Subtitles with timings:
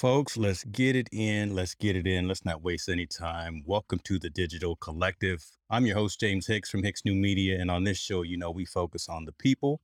[0.00, 1.54] folks, let's get it in.
[1.54, 2.26] Let's get it in.
[2.26, 3.62] Let's not waste any time.
[3.66, 5.44] Welcome to the Digital Collective.
[5.68, 7.60] I'm your host, James Hicks from Hicks New Media.
[7.60, 9.82] And on this show, you know, we focus on the people,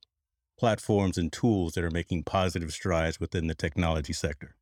[0.57, 4.55] platforms, and tools that are making positive strides within the technology sector.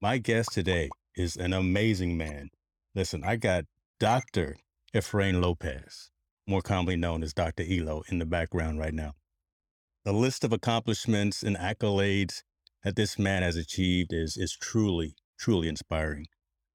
[0.00, 2.50] My guest today is an amazing man.
[2.94, 3.64] Listen, I got
[3.98, 4.58] Dr.
[4.94, 6.12] Efrain Lopez,
[6.46, 7.64] more commonly known as Dr.
[7.68, 9.14] Elo, in the background right now.
[10.04, 12.44] The list of accomplishments and accolades
[12.84, 16.26] that this man has achieved is, is truly, truly inspiring.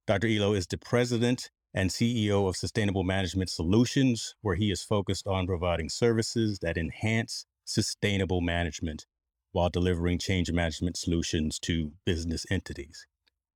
[0.08, 0.28] Dr.
[0.28, 5.46] Elo is the president and CEO of Sustainable Management Solutions, where he is focused on
[5.46, 9.06] providing services that enhance sustainable management
[9.52, 13.06] while delivering change management solutions to business entities.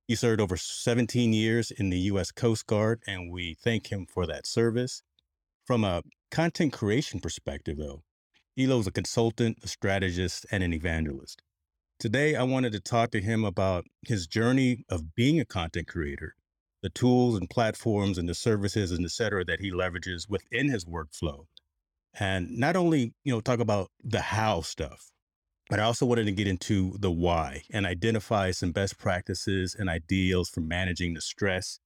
[0.06, 2.30] He served over 17 years in the U.S.
[2.30, 5.02] Coast Guard, and we thank him for that service.
[5.64, 8.02] From a content creation perspective, though,
[8.56, 11.42] Elo is a consultant, a strategist, and an evangelist.
[12.00, 16.34] Today, I wanted to talk to him about his journey of being a content creator,
[16.82, 20.84] the tools and platforms and the services and et cetera that he leverages within his
[20.84, 21.46] workflow.
[22.18, 25.12] And not only, you know, talk about the how stuff,
[25.70, 29.88] but I also wanted to get into the why and identify some best practices and
[29.88, 31.78] ideals for managing the stress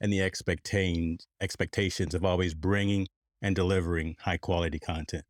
[0.00, 3.08] and the expectations expectations of always bringing
[3.42, 5.24] and delivering high quality content.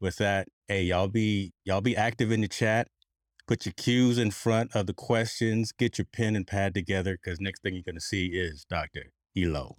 [0.00, 2.88] With that, hey, y'all be y'all be active in the chat.
[3.46, 5.70] Put your cues in front of the questions.
[5.70, 9.12] Get your pen and pad together because next thing you're going to see is Dr.
[9.36, 9.76] Elo.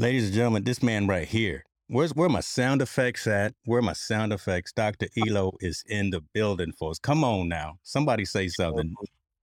[0.00, 1.64] Ladies and gentlemen, this man right here.
[1.88, 3.54] Where's where my sound effects at?
[3.64, 4.72] Where my sound effects?
[4.72, 5.08] Dr.
[5.16, 7.00] Elo is in the building for us.
[7.00, 7.80] Come on now.
[7.82, 8.94] Somebody say something.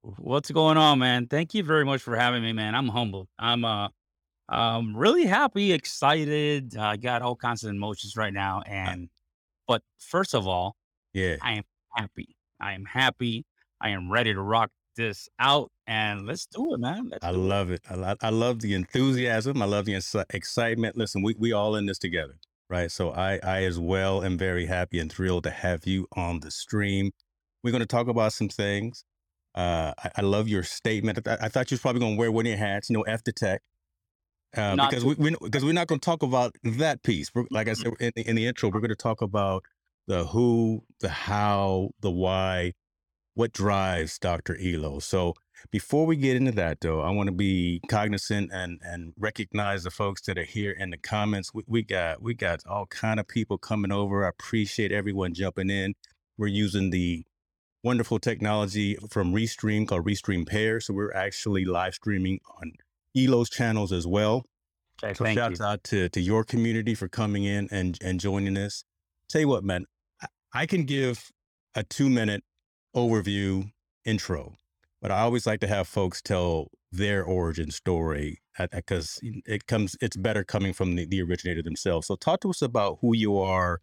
[0.01, 1.27] What's going on, man?
[1.27, 2.73] Thank you very much for having me, man.
[2.73, 3.27] I'm humbled.
[3.37, 3.89] I'm uh
[4.47, 6.77] um really happy, excited.
[6.77, 8.61] I got all kinds of emotions right now.
[8.65, 9.09] And
[9.67, 10.77] but first of all,
[11.13, 11.63] yeah, I am
[11.93, 12.37] happy.
[12.61, 13.45] I am happy.
[13.81, 17.09] I am ready to rock this out and let's do it, man.
[17.11, 17.49] Let's I do it.
[17.49, 17.81] love it.
[17.89, 19.61] I, I love the enthusiasm.
[19.61, 20.97] I love the insi- excitement.
[20.97, 22.35] Listen, we we all in this together,
[22.69, 22.91] right?
[22.91, 26.51] So I I as well am very happy and thrilled to have you on the
[26.51, 27.11] stream.
[27.63, 29.03] We're going to talk about some things.
[29.55, 31.17] Uh, I, I love your statement.
[31.19, 32.89] I, th- I thought you was probably going to wear one of your hats.
[32.89, 33.61] You know, F the tech.
[34.57, 37.33] uh, because to we we because we're not going to talk about that piece.
[37.35, 39.63] We're, like I said in the, in the intro, we're going to talk about
[40.07, 42.73] the who, the how, the why,
[43.35, 44.57] what drives Dr.
[44.59, 44.99] Elo.
[44.99, 45.35] So
[45.71, 49.91] before we get into that, though, I want to be cognizant and and recognize the
[49.91, 51.53] folks that are here in the comments.
[51.53, 54.25] We, we got we got all kind of people coming over.
[54.25, 55.93] I appreciate everyone jumping in.
[56.37, 57.25] We're using the
[57.83, 60.79] wonderful technology from Restream called Restream Pair.
[60.79, 62.73] So we're actually live streaming on
[63.15, 64.43] Elo's channels as well.
[65.03, 65.23] Okay, So
[65.59, 65.65] you.
[65.65, 68.83] out to to your community for coming in and and joining us.
[69.29, 69.85] Tell you what, man,
[70.21, 71.31] I, I can give
[71.75, 72.43] a two minute
[72.95, 73.71] overview
[74.05, 74.55] intro,
[75.01, 78.41] but I always like to have folks tell their origin story
[78.71, 82.07] because it comes it's better coming from the, the originator themselves.
[82.07, 83.79] So talk to us about who you are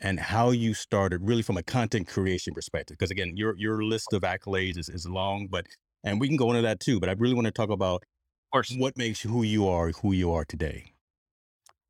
[0.00, 2.96] and how you started really from a content creation perspective.
[2.98, 5.66] Because again, your your list of accolades is, is long, but
[6.04, 7.00] and we can go into that too.
[7.00, 8.04] But I really want to talk about
[8.46, 8.78] Of course.
[8.78, 10.92] what makes you who you are, who you are today.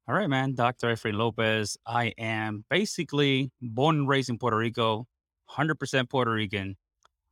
[0.08, 0.54] All right, man.
[0.54, 0.88] Dr.
[0.88, 1.76] Efrain Lopez.
[1.86, 5.06] I am basically born and raised in Puerto Rico,
[5.56, 6.76] 100% Puerto Rican.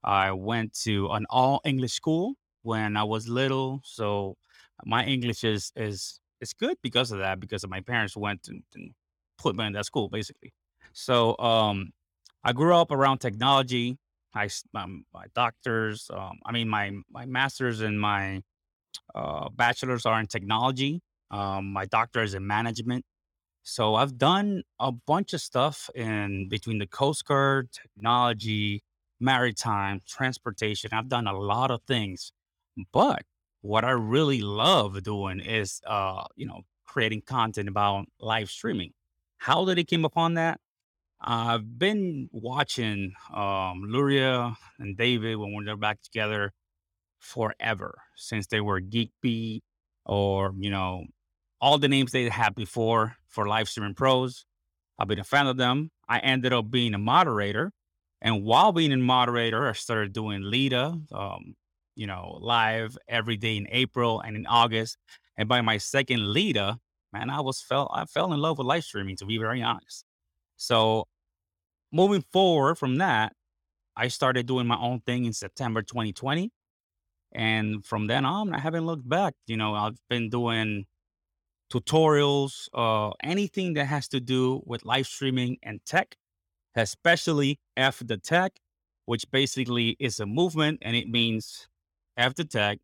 [0.02, 4.36] I went to an all English school when I was little, so
[4.84, 7.40] my English is is is good because of that.
[7.40, 8.92] Because my parents went and, and
[9.38, 10.52] put me in that school, basically.
[10.92, 11.90] So um,
[12.44, 13.98] I grew up around technology.
[14.34, 18.42] I um, my doctors, um, I mean my my masters and my
[19.14, 21.02] uh, bachelors are in technology.
[21.30, 23.04] Um, my doctor is in management.
[23.70, 28.82] So I've done a bunch of stuff in between the Coast Guard, technology,
[29.20, 30.90] maritime, transportation.
[30.92, 32.32] I've done a lot of things.
[32.92, 33.22] But
[33.60, 38.92] what I really love doing is uh, you know, creating content about live streaming.
[39.38, 40.58] How did it came upon that?
[41.20, 46.52] I've been watching um Luria and David when we are back together
[47.20, 49.62] forever since they were Geek Beat
[50.06, 51.04] or, you know,
[51.60, 54.46] all the names they had before for live streaming pros.
[54.98, 55.90] I've been a fan of them.
[56.08, 57.72] I ended up being a moderator.
[58.22, 61.54] And while being a moderator, I started doing Lita, um,
[61.94, 64.98] you know, live every day in April and in August.
[65.36, 66.76] And by my second leader,
[67.12, 70.04] man, I was fell I fell in love with live streaming to be very honest.
[70.56, 71.06] So
[71.92, 73.32] moving forward from that,
[73.96, 76.50] I started doing my own thing in September 2020.
[77.32, 79.34] And from then on, I haven't looked back.
[79.46, 80.86] You know, I've been doing
[81.70, 86.16] tutorials, uh, anything that has to do with live streaming and tech,
[86.74, 88.60] especially F the tech,
[89.06, 91.68] which basically is a movement and it means
[92.36, 92.78] the tech,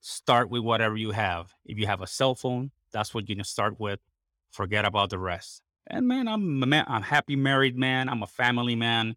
[0.00, 1.52] start with whatever you have.
[1.64, 4.00] If you have a cell phone, that's what you're gonna start with.
[4.52, 5.62] Forget about the rest.
[5.86, 8.08] And man, I'm a man, I'm happy married man.
[8.08, 9.16] I'm a family man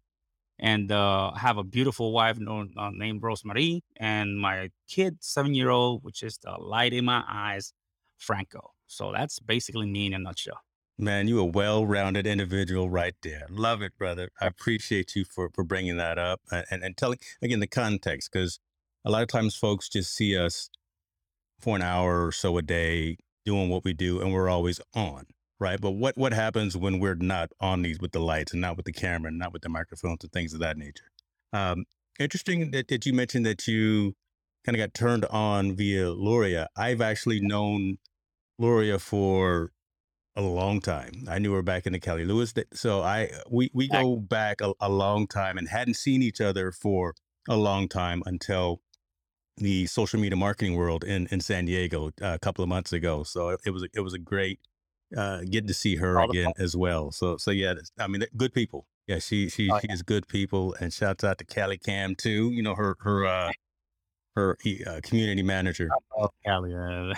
[0.58, 5.70] and uh, have a beautiful wife known, uh, named Rosemary, and my kid, seven year
[5.70, 7.72] old, which is the light in my eyes,
[8.18, 8.72] Franco.
[8.94, 10.60] So that's basically me in a nutshell.
[10.96, 13.46] Man, you a well-rounded individual right there.
[13.50, 14.30] Love it, brother.
[14.40, 18.30] I appreciate you for for bringing that up and and, and telling again the context
[18.32, 18.60] because
[19.04, 20.70] a lot of times folks just see us
[21.60, 25.26] for an hour or so a day doing what we do, and we're always on
[25.60, 25.80] right?
[25.80, 28.86] But what what happens when we're not on these with the lights and not with
[28.86, 31.10] the camera and not with the microphones and things of that nature?
[31.52, 31.84] Um,
[32.18, 34.14] interesting that, that you mentioned that you
[34.64, 36.68] kind of got turned on via Luria.
[36.76, 37.98] I've actually known
[38.58, 39.72] Luria for
[40.36, 41.24] a long time.
[41.28, 42.52] I knew her back in the Cali Lewis.
[42.52, 46.40] da- So I we we go back a, a long time and hadn't seen each
[46.40, 47.14] other for
[47.48, 48.80] a long time until
[49.56, 53.22] the social media marketing world in in San Diego uh, a couple of months ago.
[53.22, 54.60] So it, it was a- it was a great
[55.16, 57.12] uh, getting to see her All again as well.
[57.12, 58.86] So so yeah, I mean good people.
[59.06, 62.50] Yeah, she she Oh, she is good people, and shouts out to Cali Cam too.
[62.50, 63.52] You know her her uh,
[64.34, 64.56] her
[64.86, 65.90] uh, community manager.
[66.16, 67.14] Oh, yeah.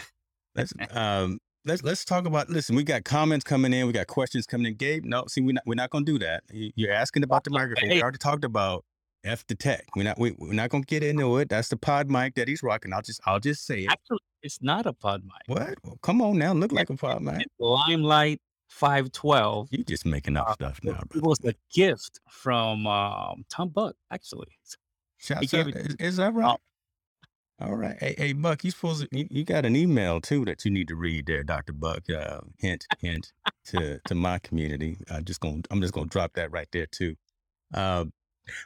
[0.56, 2.48] Let's um let's let's talk about.
[2.50, 4.74] Listen, we got comments coming in, we got questions coming in.
[4.74, 6.42] Gabe, no, see, we're not we're not gonna do that.
[6.52, 7.90] You- You're asking about the microphone.
[7.90, 8.84] We already talked about
[9.24, 9.84] f the tech.
[9.94, 11.48] We're not we, we're not gonna get into it.
[11.48, 12.92] That's the pod mic that he's rocking.
[12.92, 13.90] I'll just I'll just say it.
[13.90, 15.56] Actually, it's not a pod mic.
[15.58, 15.74] What?
[15.84, 17.46] Well, come on now, look like a pod mic.
[17.58, 19.68] Limelight 512.
[19.70, 23.94] You're just making up Uh, stuff now, it was a gift from um, Tom Buck,
[24.10, 24.48] actually.
[25.18, 25.68] He Shouts out.
[25.68, 26.56] it Is, is that right?
[27.58, 27.96] All right.
[28.00, 30.88] Hey, hey, Buck, you supposed to, you, you got an email too that you need
[30.88, 32.02] to read there, Doctor Buck.
[32.10, 33.32] Uh, hint, hint
[33.66, 34.98] to to my community.
[35.10, 37.16] I'm just gonna I'm just gonna drop that right there too.
[37.72, 38.06] Uh,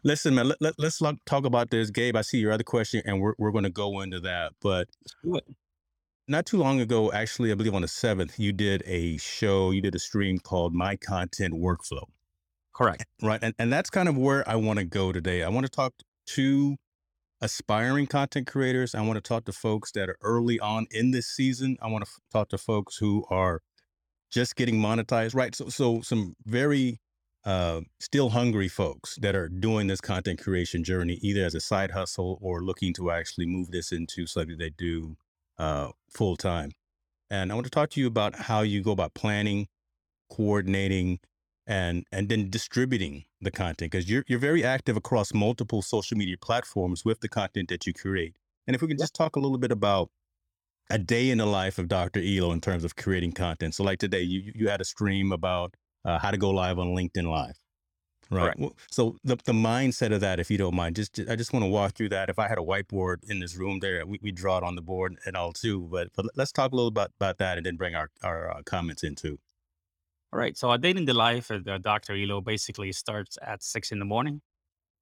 [0.05, 0.49] listen, man.
[0.49, 2.17] Let, let, let's talk about this, Gabe.
[2.17, 4.53] I see your other question, and we're we're gonna go into that.
[4.61, 5.45] But Let's do it.
[6.29, 9.83] not too long ago, actually, I believe on the seventh, you did a show, you
[9.83, 12.05] did a stream called My Content Workflow.
[12.75, 13.05] Correct.
[13.23, 13.41] Right.
[13.43, 15.43] And, and that's kind of where I want to go today.
[15.43, 15.95] I want to talk
[16.29, 16.77] to
[17.41, 18.95] aspiring content creators.
[18.95, 21.77] I want to talk to folks that are early on in this season.
[21.81, 23.63] I want to f- talk to folks who are
[24.31, 25.35] just getting monetized.
[25.35, 25.55] Right.
[25.55, 27.01] So, so some very
[27.45, 31.93] uh, still hungry folks that are doing this content creation journey, either as a side
[31.93, 35.17] hustle or looking to actually move this into something they do
[35.59, 36.73] uh, full time.
[37.31, 39.69] And I want to talk to you about how you go about planning,
[40.31, 41.21] coordinating,
[41.67, 46.37] and and then distributing the content because you're you're very active across multiple social media
[46.39, 48.37] platforms with the content that you create.
[48.67, 50.11] And if we can just talk a little bit about
[50.91, 52.21] a day in the life of Dr.
[52.21, 53.75] Elo in terms of creating content.
[53.75, 56.89] So like today, you you- had a stream about uh, how to go live on
[56.89, 57.57] LinkedIn Live.
[58.31, 58.55] Right.
[58.57, 58.61] Correct.
[58.91, 61.69] So the the mindset of that, if you don't mind, just I just want to
[61.69, 62.29] walk through that.
[62.31, 64.83] If I had a whiteboard in this room, there we we draw it on the
[64.83, 65.89] board and all too.
[65.91, 68.63] But but let's talk a little about about that and then bring our our uh,
[68.65, 69.39] comments in too.
[70.33, 70.57] All right.
[70.57, 72.15] So a day in the life of the Dr.
[72.15, 74.43] Elo basically starts at six in the morning.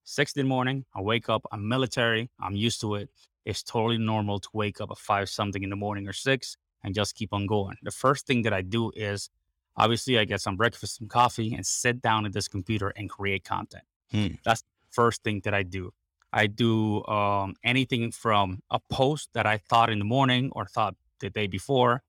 [0.05, 1.43] Six in the morning, I wake up.
[1.53, 2.31] I'm military.
[2.41, 3.11] I'm used to it.
[3.45, 6.95] It's totally normal to wake up at five something in the morning or six and
[6.95, 7.77] just keep on going.
[7.83, 9.29] The first thing that I do is
[9.77, 13.45] obviously I get some breakfast, some coffee, and sit down at this computer and create
[13.45, 13.85] content.
[14.11, 14.29] Hmm.
[14.45, 15.93] That's the first thing that I do.
[16.33, 20.95] I do um, anything from a post that I thought in the morning or thought
[21.21, 22.03] the day before.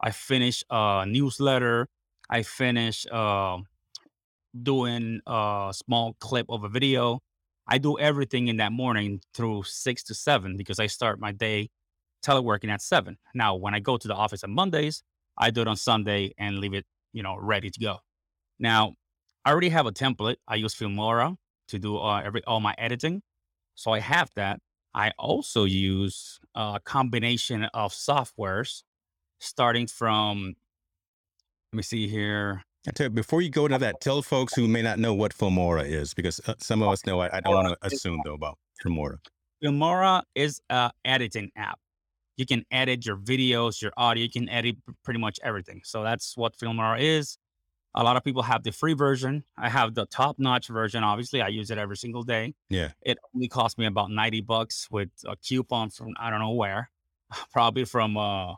[0.00, 1.88] I finish a newsletter.
[2.32, 3.58] I finish uh,
[4.62, 7.20] doing a small clip of a video.
[7.68, 11.68] I do everything in that morning through six to seven because I start my day
[12.24, 13.18] teleworking at seven.
[13.34, 15.02] Now, when I go to the office on Mondays,
[15.36, 17.98] I do it on Sunday and leave it, you know, ready to go.
[18.58, 18.94] Now,
[19.44, 20.36] I already have a template.
[20.48, 21.36] I use Filmora
[21.68, 23.20] to do uh, every all my editing,
[23.74, 24.58] so I have that.
[24.94, 28.84] I also use a combination of softwares,
[29.38, 30.54] starting from.
[31.72, 32.62] Let me see here.
[32.86, 35.32] I tell you, before you go to that, tell folks who may not know what
[35.32, 37.20] Filmora is, because uh, some of us know.
[37.20, 39.16] I, I don't want to assume though about Filmora.
[39.64, 41.78] Filmora is a editing app.
[42.36, 44.24] You can edit your videos, your audio.
[44.24, 45.80] You can edit pretty much everything.
[45.84, 47.38] So that's what Filmora is.
[47.94, 49.42] A lot of people have the free version.
[49.56, 51.02] I have the top-notch version.
[51.04, 52.52] Obviously, I use it every single day.
[52.68, 52.90] Yeah.
[53.00, 56.90] It only cost me about ninety bucks with a coupon from I don't know where,
[57.50, 58.56] probably from uh,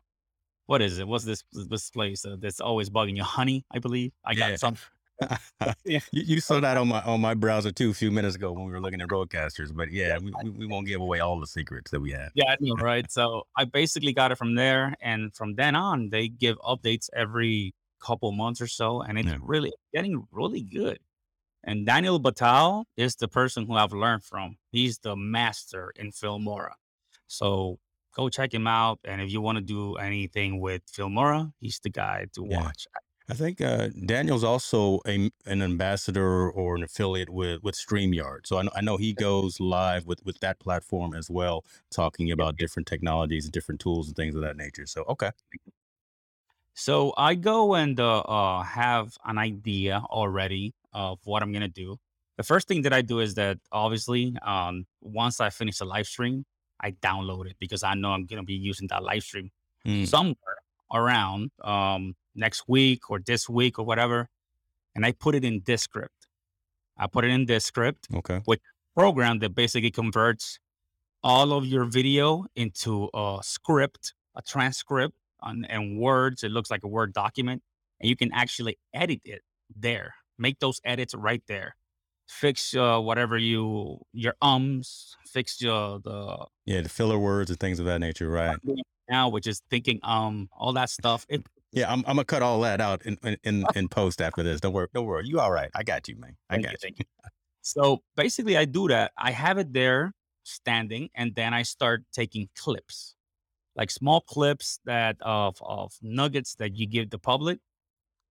[0.66, 1.06] what is it?
[1.06, 3.22] What's this this place uh, that's always bugging you?
[3.24, 4.12] Honey, I believe.
[4.24, 4.50] I Yeah.
[4.50, 4.76] got some.
[5.84, 6.00] Yeah.
[6.10, 8.64] you, you saw that on my on my browser too a few minutes ago when
[8.64, 9.74] we were looking at broadcasters.
[9.74, 12.30] But yeah, we, we, we won't give away all the secrets that we have.
[12.34, 13.10] Yeah, I know, right?
[13.10, 17.74] So I basically got it from there, and from then on, they give updates every
[18.00, 19.38] couple months or so, and it's Yeah.
[19.40, 20.98] really getting really good.
[21.62, 24.56] And Daniel Batal is the person who I've learned from.
[24.70, 26.72] He's the master in Filmora.
[27.26, 27.78] So
[28.14, 31.90] go check him out, and if you want to do anything with Filmora, he's the
[31.90, 32.58] guy to Yeah.
[32.58, 32.86] watch.
[33.28, 38.46] I think uh, Daniel's also a, an ambassador or an affiliate with with StreamYard.
[38.46, 42.30] So I know, I know he goes live with with that platform as well, talking
[42.32, 44.86] about different technologies, and different tools, and things of that nature.
[44.86, 45.30] So okay,
[46.74, 51.98] So I go and uh, uh, have an idea already of what I'm gonna do.
[52.36, 56.06] The first thing that I do is that obviously, um, once I finish the live
[56.06, 56.44] stream,
[56.80, 59.50] I download it because I know I'm gonna be using that live stream
[59.86, 60.56] Mm, somewhere
[60.92, 64.30] around um, next week or this week or whatever,
[64.94, 66.26] and I put it in Descript.
[66.96, 68.40] I put it in Descript okay,
[68.96, 70.58] program that basically converts
[71.22, 76.42] all of your video into a script, a transcript, on, and words.
[76.42, 77.62] It looks like a Word document,
[78.00, 79.42] and you can actually edit it
[79.76, 80.14] there.
[80.38, 81.76] Make those edits right there.
[82.28, 85.16] Fix uh, whatever you your ums.
[85.26, 88.58] Fix your the yeah, the filler words and things of that nature, right?
[89.08, 91.26] now, which is thinking um all that stuff.
[91.28, 94.60] It, Yeah, I'm, I'm gonna cut all that out in, in in post after this.
[94.60, 95.26] Don't worry, don't worry.
[95.26, 95.70] You all right?
[95.74, 96.36] I got you, man.
[96.48, 96.78] I Thank got you.
[96.80, 97.04] thank you.
[97.62, 99.12] So basically, I do that.
[99.16, 100.12] I have it there
[100.44, 103.16] standing, and then I start taking clips,
[103.76, 107.58] like small clips that of of nuggets that you give the public.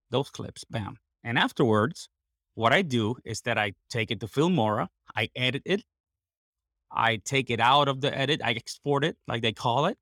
[0.09, 0.97] Those clips, bam.
[1.23, 2.09] And afterwards,
[2.55, 5.83] what I do is that I take it to Filmora, I edit it,
[6.91, 9.97] I take it out of the edit, I export it, like they call it,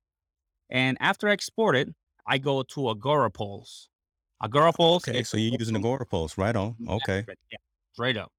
[0.69, 1.89] and after I export it,
[2.25, 3.87] I go to Agorapulse.
[4.43, 5.07] Agorapulse.
[5.07, 6.75] Okay, so you're using Agora Pulse, right on.
[6.87, 7.57] Okay, yeah,
[7.93, 8.31] straight up.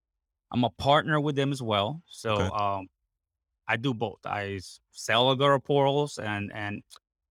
[0.51, 2.03] I'm a partner with them as well.
[2.07, 2.57] So Okay.
[2.57, 2.89] um
[3.69, 4.19] I do both.
[4.27, 6.83] I sell Agora portals and and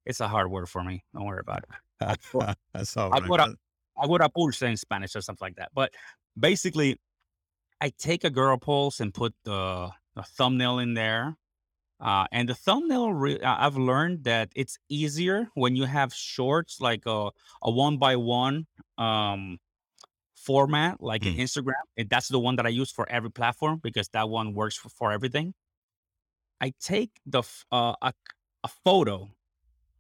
[0.05, 1.03] it's a hard word for me.
[1.13, 1.69] Don't worry about it.
[2.73, 3.23] That's all right.
[3.23, 3.53] Agora
[4.01, 5.71] Agora pulse in Spanish or something like that.
[5.73, 5.93] But
[6.39, 7.00] basically
[7.81, 11.35] I take Agorapulse and put the, the thumbnail in there.
[12.00, 16.81] Uh, and the thumbnail, re- I- I've learned that it's easier when you have shorts
[16.81, 17.29] like a,
[17.61, 18.65] a one by one
[18.97, 19.59] um,
[20.35, 21.41] format, like an Mm.
[21.41, 21.73] Instagram.
[21.97, 24.89] And that's the one that I use for every platform because that one works for,
[24.89, 25.53] for everything.
[26.59, 28.13] I take the f- uh, a,
[28.63, 29.29] a photo,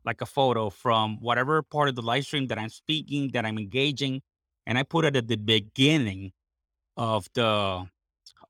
[0.03, 3.57] like a photo from whatever part of the live stream that I'm speaking, that I'm
[3.59, 4.21] engaging,
[4.65, 6.31] and I put it at the beginning
[6.97, 7.87] of the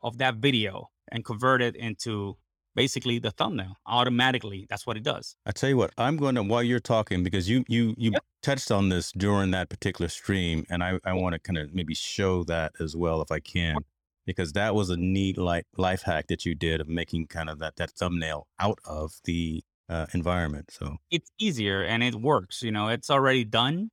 [0.02, 2.38] of that video and convert it into
[2.76, 4.66] basically the thumbnail automatically.
[4.70, 5.36] That's what it does.
[5.46, 8.24] I tell you what, I'm going to while you're talking because you you you Yep.
[8.42, 11.94] touched on this during that particular stream, and I I want to kind of maybe
[11.96, 13.78] show that as well if I can,
[14.26, 17.60] because that was a neat like life hack that you did of making kind of
[17.60, 20.72] that that thumbnail out of the uh, environment.
[20.72, 22.62] So It's easier and it works.
[22.64, 23.92] You know, it's already done.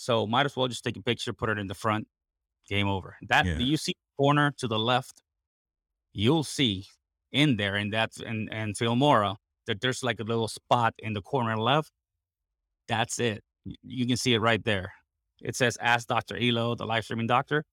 [0.00, 2.06] So might as well just take a picture, put it in the front,
[2.68, 3.16] game over.
[3.28, 3.58] That Yeah.
[3.58, 5.22] you see corner to the left,
[6.12, 6.86] you'll see
[7.32, 9.36] in there, and that's and and Filmora
[9.66, 11.92] that there's like a little spot in the corner left.
[12.88, 13.42] That's it.
[13.82, 14.92] You can see it right there.
[15.42, 16.36] It says Ask Dr.
[16.36, 17.64] Elo, the live streaming doctor.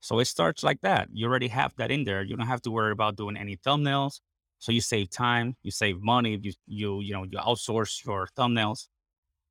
[0.00, 1.08] So it starts like that.
[1.12, 2.22] You already have that in there.
[2.22, 4.20] You don't have to worry about doing any thumbnails.
[4.58, 8.88] So you save time, you save money you you you know you outsource your thumbnails.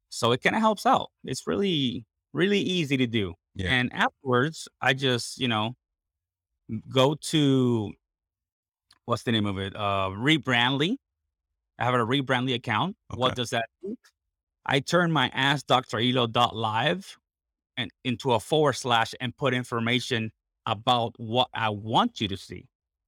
[0.10, 1.12] So it kind of helps out.
[1.24, 3.34] It's really really easy to do.
[3.56, 5.76] yeah, And afterwards, I just you know
[6.90, 7.94] go to
[9.06, 9.76] what's the name of it?
[9.76, 10.98] Uh, Rebrandly.
[11.80, 12.96] I have a Rebrandly account.
[13.14, 13.96] What does that do?
[14.66, 16.00] I turn my ask Dr.
[16.00, 17.18] Elo dot live
[17.78, 20.32] and into a forward slash and put information
[20.66, 22.66] about what I want you to see.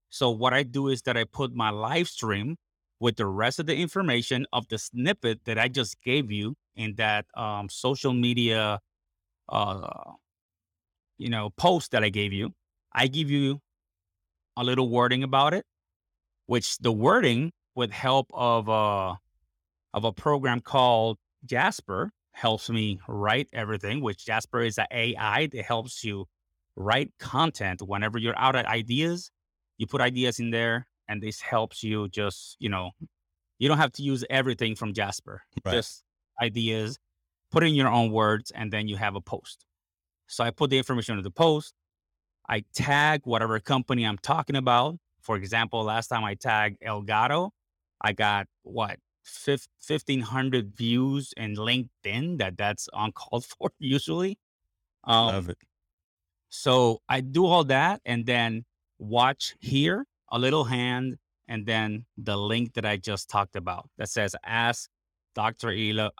[0.10, 2.56] So what I do is that I put my live stream
[3.00, 6.96] with the rest of the information of the snippet that I just gave you in
[6.96, 8.80] that um, social media,
[9.50, 10.14] uh,
[11.18, 12.54] you know, post that I gave you.
[12.94, 13.62] I give you
[14.58, 15.66] a little wording about it,
[16.48, 19.16] which the wording with help of uh,
[19.94, 25.66] of a program called Jasper helps me write everything, which Jasper is an AI that
[25.66, 26.26] helps you
[26.76, 29.32] write content whenever you're out of ideas.
[29.78, 32.92] You put ideas in there, and this helps you just, you know,
[33.60, 35.74] you don't have to use everything from Jasper, Right.
[35.76, 36.04] just
[36.42, 36.98] ideas,
[37.52, 39.66] put in your own words, and then you have a post.
[40.28, 41.74] So I put the information in the post.
[42.48, 44.98] I tag whatever company I'm talking about.
[45.22, 47.52] For example, last time I tagged Elgato,
[48.02, 54.38] I got what fif- 1500 views in LinkedIn that that's uncalled for usually.
[55.04, 55.58] Um, Love it.
[56.50, 58.66] so I do all that and then
[58.98, 64.10] watch here, a little hand, and then the link that I just talked about that
[64.10, 64.90] says ask
[65.36, 65.72] Dr.
[65.72, 66.12] Elo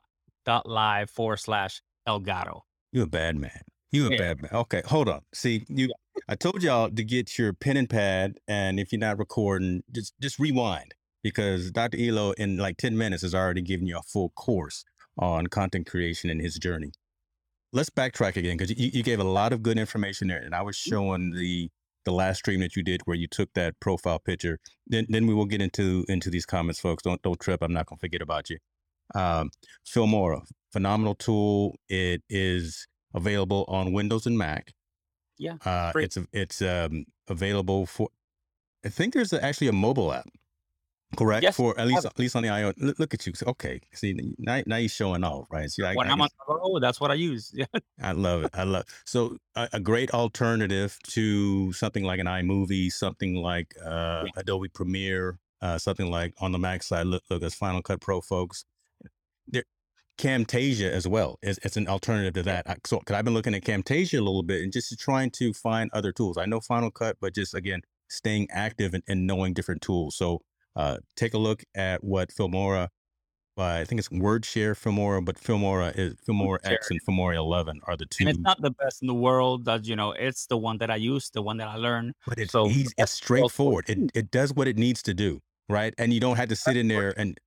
[0.46, 2.62] dot live forward slash Elgato.
[2.92, 3.62] You a bad man.
[3.92, 4.18] You a Yeah.
[4.18, 4.52] bad man.
[4.54, 5.22] Okay, hold on.
[5.34, 5.90] See, you
[6.28, 10.14] I told y'all to get your pen and pad, and if you're not recording, just
[10.20, 10.94] just rewind
[11.24, 11.98] because Dr.
[12.00, 14.84] Elo in like 10 minutes has already given you a full course
[15.18, 16.92] on content creation and his journey.
[17.72, 20.62] Let's backtrack again because you, you gave a lot of good information there, and I
[20.62, 20.90] was mm-hmm.
[20.90, 21.70] showing the
[22.06, 24.60] the last stream that you did where you took that profile picture.
[24.88, 27.04] Then then we will get into into these comments, folks.
[27.04, 27.62] Don't don't trip.
[27.62, 28.58] I'm not gonna forget about you.
[29.16, 29.50] Um,
[29.86, 31.76] Filmora, phenomenal tool.
[31.90, 34.74] It is available on Windows and Mac.
[35.38, 38.10] Yeah, Uh, it's it's um, available for.
[38.86, 40.28] I think there's actually a mobile app,
[41.18, 41.44] correct?
[41.44, 42.74] Yes, For at least at least on the iOS.
[42.78, 43.34] Look, look at you.
[43.48, 45.70] Okay, see now, now you're showing off, right?
[45.70, 47.52] See, I, When I I'm on the road, that's what I use.
[47.54, 47.66] Yeah.
[48.02, 48.52] I love it.
[48.54, 54.24] I love so a, a great alternative to something like an iMovie, something like uh,
[54.26, 54.32] Yeah.
[54.42, 57.08] Adobe Premiere, uh, something like on the Mac side.
[57.08, 58.66] Look, look, as Final Cut Pro folks.
[60.20, 62.70] Camtasia as well is it's an alternative to that.
[62.70, 65.54] I, so, because I've been looking at Camtasia a little bit and just trying to
[65.54, 66.38] find other tools.
[66.38, 70.18] I know Final Cut, but just again staying active and, and knowing different tools.
[70.18, 70.42] So,
[70.76, 72.90] uh, take a look at what Filmora.
[73.58, 76.60] Uh, I think it's Wondershare Filmora, but Filmora is Filmora.
[76.64, 78.24] X and Filmora 11 are the two.
[78.24, 79.66] And it's not the best in the world.
[79.66, 82.14] That you know, it's the one that I use, the one that I learned.
[82.26, 83.90] But it's So easy, it's straightforward.
[83.90, 85.94] It it does what it needs to do, right?
[85.98, 87.38] And you don't have to sit in there and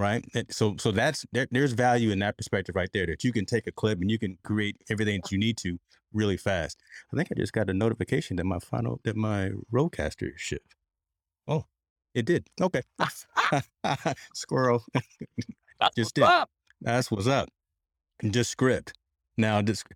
[0.00, 0.24] right.
[0.34, 3.46] And so so that's there, there's value in that perspective right there that you can
[3.46, 5.78] take a clip and you can create everything that you need to
[6.12, 6.78] really fast.
[7.12, 10.74] I think I just got a notification that my final that my RODECaster shipped.
[11.48, 11.66] Oh,
[12.14, 12.48] it did.
[12.60, 12.82] Okay.
[14.34, 14.84] Squirrel.
[15.80, 16.24] That's Just did.
[16.24, 16.50] up.
[16.80, 17.48] That's what's up.
[18.30, 18.92] Just script.
[19.38, 19.86] Now, just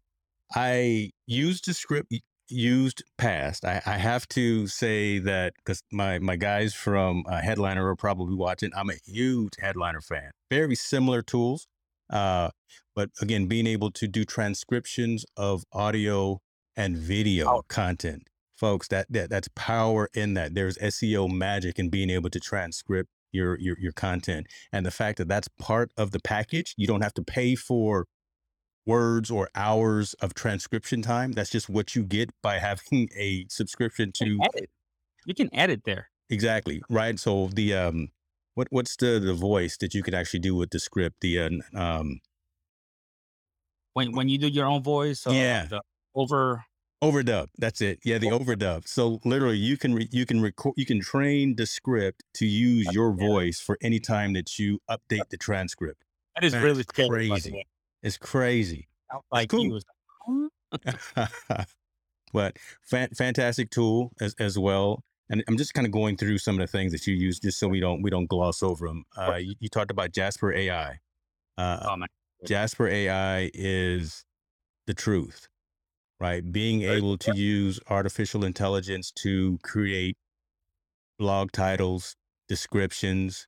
[0.54, 2.12] I used Descript
[2.48, 3.64] used past.
[3.64, 8.34] I, I have to say that because my my guys from uh, Headliner are probably
[8.34, 8.70] watching.
[8.76, 10.30] I'm a huge Headliner fan.
[10.50, 11.66] Very similar tools,
[12.10, 12.50] uh,
[12.94, 16.40] but again, being able to do transcriptions of audio
[16.76, 18.24] and video Oh, content,
[18.56, 18.88] folks.
[18.88, 20.54] That that that's power in that.
[20.54, 25.18] There's SEO magic in being able to transcript your your your content, and the fact
[25.18, 26.74] that that's part of the package.
[26.76, 28.06] You don't have to pay for
[28.86, 31.32] words or hours of transcription time.
[31.32, 34.70] That's just what you get by having a subscription to edit.
[35.26, 36.08] You can edit there.
[36.28, 37.18] exactly right.
[37.18, 38.08] So the um,
[38.54, 41.16] what what's the the voice that you can actually do with Descript?
[41.20, 42.20] The uh, um,
[43.94, 45.80] When when you do your own voice, uh, yeah, the
[46.14, 46.64] over
[47.02, 47.48] overdub.
[47.58, 48.00] That's it.
[48.04, 48.86] Yeah, the overdub.
[48.86, 53.12] So literally, you can re- you can record you can train Descript to use your
[53.12, 56.04] voice for any time that you update the transcript.
[56.34, 57.28] that is Man, really it's scary.
[57.28, 57.66] By the crazy.
[58.04, 58.86] It's crazy.
[59.32, 59.64] Like cool.
[59.64, 59.84] you was
[62.32, 65.02] but fan, fantastic tool as, as well.
[65.30, 67.58] And I'm just kind of going through some of the things that you use, just
[67.58, 69.04] so we don't we don't gloss over them.
[69.16, 70.98] Uh, you, you talked about Jasper AI.
[71.56, 71.96] Uh, Oh
[72.46, 74.24] Jasper AI is
[74.86, 75.48] the truth,
[76.20, 76.52] right?
[76.52, 80.18] Being able to use artificial intelligence to create
[81.18, 82.16] blog titles,
[82.48, 83.46] descriptions,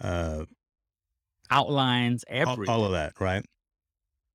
[0.00, 0.44] uh,
[1.52, 2.24] outlines
[2.68, 3.44] all, all of that, right?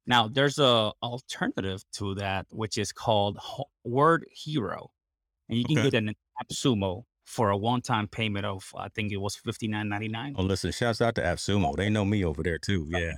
[0.07, 4.91] Now there's a alternative to that, which is called Ho- Word Hero,
[5.49, 5.89] and you can Okay.
[5.91, 10.07] get an AppSumo for a one-time payment of I think it was fifty nine ninety
[10.07, 10.35] nine.
[10.37, 11.75] Oh, listen, shouts out to AppSumo.
[11.75, 12.87] They know me over there too.
[12.89, 13.13] Yeah.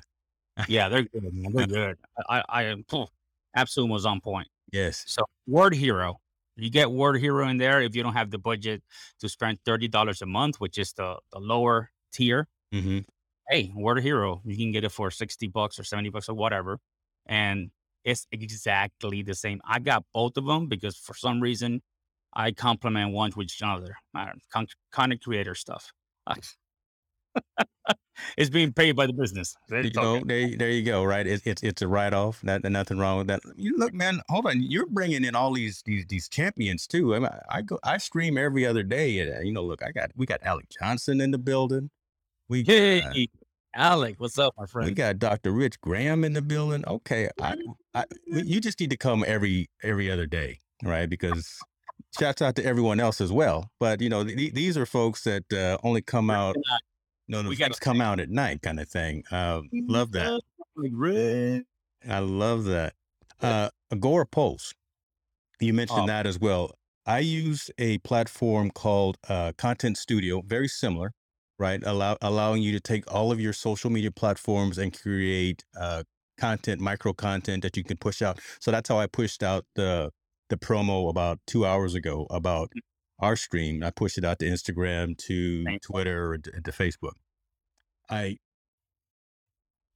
[0.67, 1.23] Yeah, they're good.
[1.33, 1.53] Man.
[1.53, 1.97] They're good.
[2.29, 3.07] I, I, I phew,
[3.55, 4.49] AppSumo's on point.
[4.73, 5.03] yes.
[5.07, 6.19] So Word Hero,
[6.57, 8.83] you get Word Hero in there if you don't have the budget
[9.19, 12.47] to spend thirty dollars a month, which is the the lower tier.
[12.73, 12.99] hmm
[13.49, 16.79] Hey, Word Hero, you can get it for sixty bucks or seventy bucks or whatever,
[17.25, 17.71] and
[18.03, 19.59] it's exactly the same.
[19.65, 21.81] I got both of them because for some reason
[22.33, 23.95] I complement one with each other.
[24.15, 25.91] I don't con- content creator stuff.
[28.37, 29.55] it's being paid by the business.
[29.69, 31.03] You know, there, there you go.
[31.03, 32.41] Right, it's it's it's a write off.
[32.43, 33.41] That nothing wrong with that.
[33.55, 34.21] You look, man.
[34.29, 37.15] Hold on, you're bringing in all these these these champions too.
[37.15, 39.19] I, mean, I go, I stream every other day.
[39.19, 41.89] And, uh, you know, look, I got we got Alec Johnson in the building.
[42.47, 43.27] We got Hey,
[43.75, 44.89] Alec, what's up, my friend?
[44.89, 45.19] we friend?
[45.19, 45.51] got Dr.
[45.51, 46.83] Rich Graham in the building.
[46.87, 47.55] Okay, I,
[47.93, 51.07] I you just need to come every every other day, right?
[51.09, 51.59] Because
[52.19, 53.69] shouts out to everyone else as well.
[53.79, 56.55] But you know, th- these are folks that uh, only come out.
[57.27, 59.23] no, no, We got folks come out at night, kind of thing.
[59.31, 60.41] Uh, love that.
[60.75, 61.63] Red.
[62.09, 62.93] I love that.
[63.41, 64.73] Uh, Agora Pulse.
[65.59, 66.71] You mentioned Oh, that as well.
[67.05, 71.11] I use a platform called uh, Content Studio, very similar.
[71.59, 71.81] Right?
[71.85, 76.03] Allow allowing you to take all of your social media platforms and create uh,
[76.39, 78.39] content, micro content that you can push out.
[78.59, 80.11] So that's how I pushed out the
[80.49, 82.81] the promo about two hours ago about Mm.
[83.19, 83.83] our stream.
[83.83, 87.13] I pushed it out to Instagram, to Thank Twitter, and to, Facebook.
[88.09, 88.37] I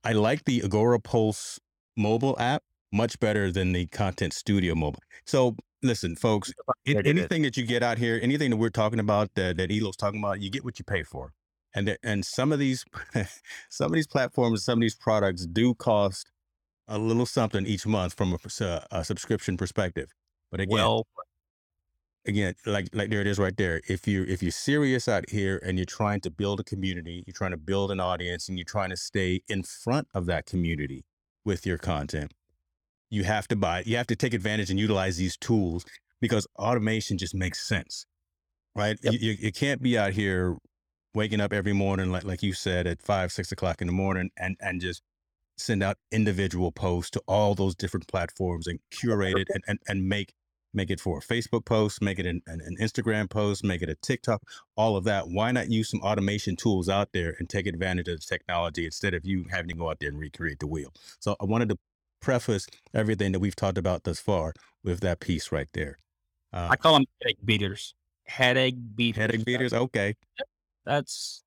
[0.03, 1.59] I like the Agora Pulse
[1.95, 5.01] mobile app much better than the Content Studio mobile.
[5.25, 6.53] So listen, folks,
[6.85, 9.95] it anything that you get out here, anything that we're talking about that, that Elo's
[9.95, 11.31] talking about, you get what you pay for.
[11.73, 12.85] And and some of these
[13.69, 16.31] some of these platforms, some of these products do cost
[16.87, 20.09] a little something each month from a, uh, a subscription perspective.
[20.51, 21.07] But again, Well,
[22.25, 23.81] again, like like there it is right there.
[23.87, 27.33] If you if you're serious out here and you're trying to build a community, you're
[27.33, 31.05] trying to build an audience, and you're trying to stay in front of that community
[31.45, 32.33] with your content,
[33.09, 33.83] you have to buy.
[33.85, 35.85] You have to take advantage and utilize these tools
[36.21, 38.05] because automation just makes sense,
[38.75, 38.97] right?
[39.03, 39.13] Yep.
[39.13, 40.57] You, you you can't be out here
[41.15, 44.29] waking up every morning like like you said at five six o'clock in the morning
[44.37, 45.01] and and just
[45.57, 50.09] send out individual posts to all those different platforms and curate it and, and, and
[50.09, 50.33] make
[50.73, 53.89] make it for a Facebook post, make it an, an, an Instagram post, make it
[53.89, 54.41] a TikTok,
[54.75, 55.27] all of that.
[55.29, 59.13] Why not use some automation tools out there and take advantage of the technology instead
[59.13, 60.91] of you having to go out there and recreate the wheel?
[61.19, 61.77] So I wanted to
[62.21, 65.99] preface everything that we've talked about thus far with that piece right there.
[66.51, 67.93] Uh, I call them headache beaters.
[68.25, 69.21] Headache beaters.
[69.21, 70.15] headache beaters, okay.
[70.85, 71.43] That's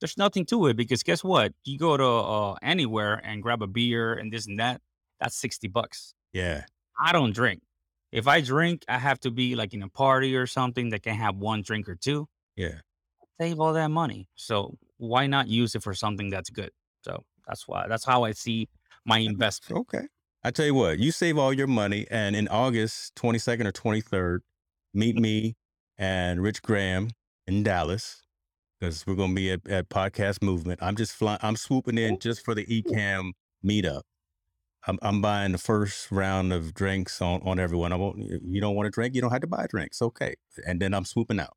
[0.00, 1.52] there's nothing to it because guess what?
[1.64, 4.80] You go to uh, anywhere and grab a beer and this and that.
[5.20, 6.14] That's sixty bucks.
[6.32, 6.64] Yeah,
[7.02, 7.62] I don't drink.
[8.12, 11.14] If I drink, I have to be like in a party or something that can
[11.14, 12.28] have one drink or two.
[12.56, 12.80] yeah.
[13.40, 14.28] Save all that money.
[14.34, 16.72] So why not use it for something that's good?
[17.02, 18.68] So that's why that's how I see
[19.06, 19.80] my investment.
[19.80, 20.06] Okay.
[20.44, 24.38] I tell you what, you save all your money, and in August 22nd or 23rd,
[24.94, 25.56] meet me
[25.98, 27.10] and Rich Graham
[27.46, 28.22] in Dallas
[28.80, 30.82] because we're going to be at, at Podcast Movement.
[30.82, 33.32] I'm just flying, I'm swooping in just for the Ecamm
[33.64, 34.02] meetup.
[34.86, 37.92] I'm, I'm buying the first round of drinks on, on everyone.
[37.92, 40.00] I won't, you don't want to drink, you don't have to buy drinks.
[40.00, 40.34] Okay.
[40.66, 41.56] And then I'm swooping out.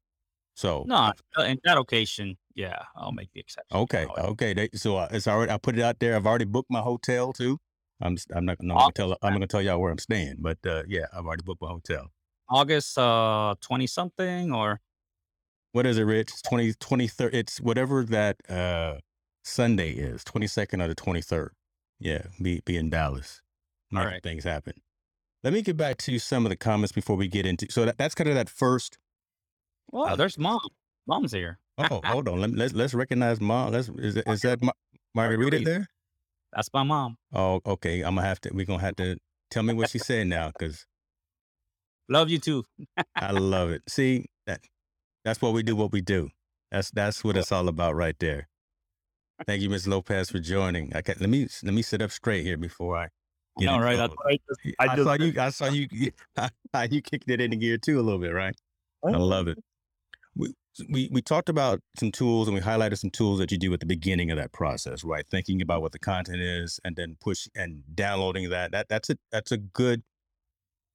[0.55, 3.77] So, No, uh, in that occasion, yeah, I'll make the exception.
[3.77, 4.05] okay.
[4.17, 4.53] Okay.
[4.53, 6.15] They, so uh, it's already, I put it out there.
[6.15, 7.59] I've already booked my hotel too.
[8.01, 10.35] I'm, I'm not, no, I'm gonna tell, I'm going to tell y'all where I'm staying,
[10.39, 12.07] but uh, yeah, I've already booked my hotel.
[12.49, 14.81] August uh twenty something or
[15.73, 16.29] what is it, Rich?
[16.31, 17.33] It's 20, 23rd.
[17.33, 18.99] It's whatever that uh,
[19.43, 21.49] Sunday is, 22nd or the 23rd.
[21.99, 23.41] Yeah, be, be in Dallas.
[23.95, 24.23] All right.
[24.23, 24.73] Things happen.
[25.43, 27.67] Let me get back to some of the comments before we get into.
[27.69, 28.97] So that, that's kind of that first.
[29.91, 30.61] well, Uh, there's mom.
[31.05, 31.59] Mom's here.
[31.77, 32.39] Oh, hold on.
[32.39, 33.71] Let, let's let's recognize mom.
[33.73, 34.71] Let's is, is that Ma-
[35.13, 35.59] Margarita.
[35.59, 35.87] there?
[36.53, 37.17] That's my mom.
[37.33, 38.01] Oh, okay.
[38.01, 38.51] I'm gonna have to.
[38.53, 39.17] We're gonna have to
[39.51, 40.85] tell me what she said now because
[42.09, 42.63] Love you too.
[43.15, 43.81] I love it.
[43.89, 44.61] See that
[45.23, 45.75] that's what we do.
[45.75, 46.29] What we do.
[46.71, 48.49] That's that's what it's all about right there.
[49.45, 49.87] Thank you, Ms.
[49.87, 50.95] Lopez, for joining.
[50.95, 53.09] I can, let me let me sit up straight here before I I
[53.59, 53.95] get know, right?
[53.95, 54.15] trouble.
[54.25, 54.37] That's.
[54.47, 55.41] Just- I, I just- saw you.
[55.41, 55.87] I saw you.
[56.89, 58.55] you kicked it into gear too a little bit, right?
[59.05, 59.23] I oh.
[59.23, 59.59] love it.
[60.35, 60.53] We,
[60.89, 63.79] we we talked about some tools and we highlighted some tools that you do at
[63.79, 65.25] the beginning of that process, right?
[65.29, 68.71] Thinking about what the content is and then push and downloading that.
[68.71, 70.03] That that's a that's a good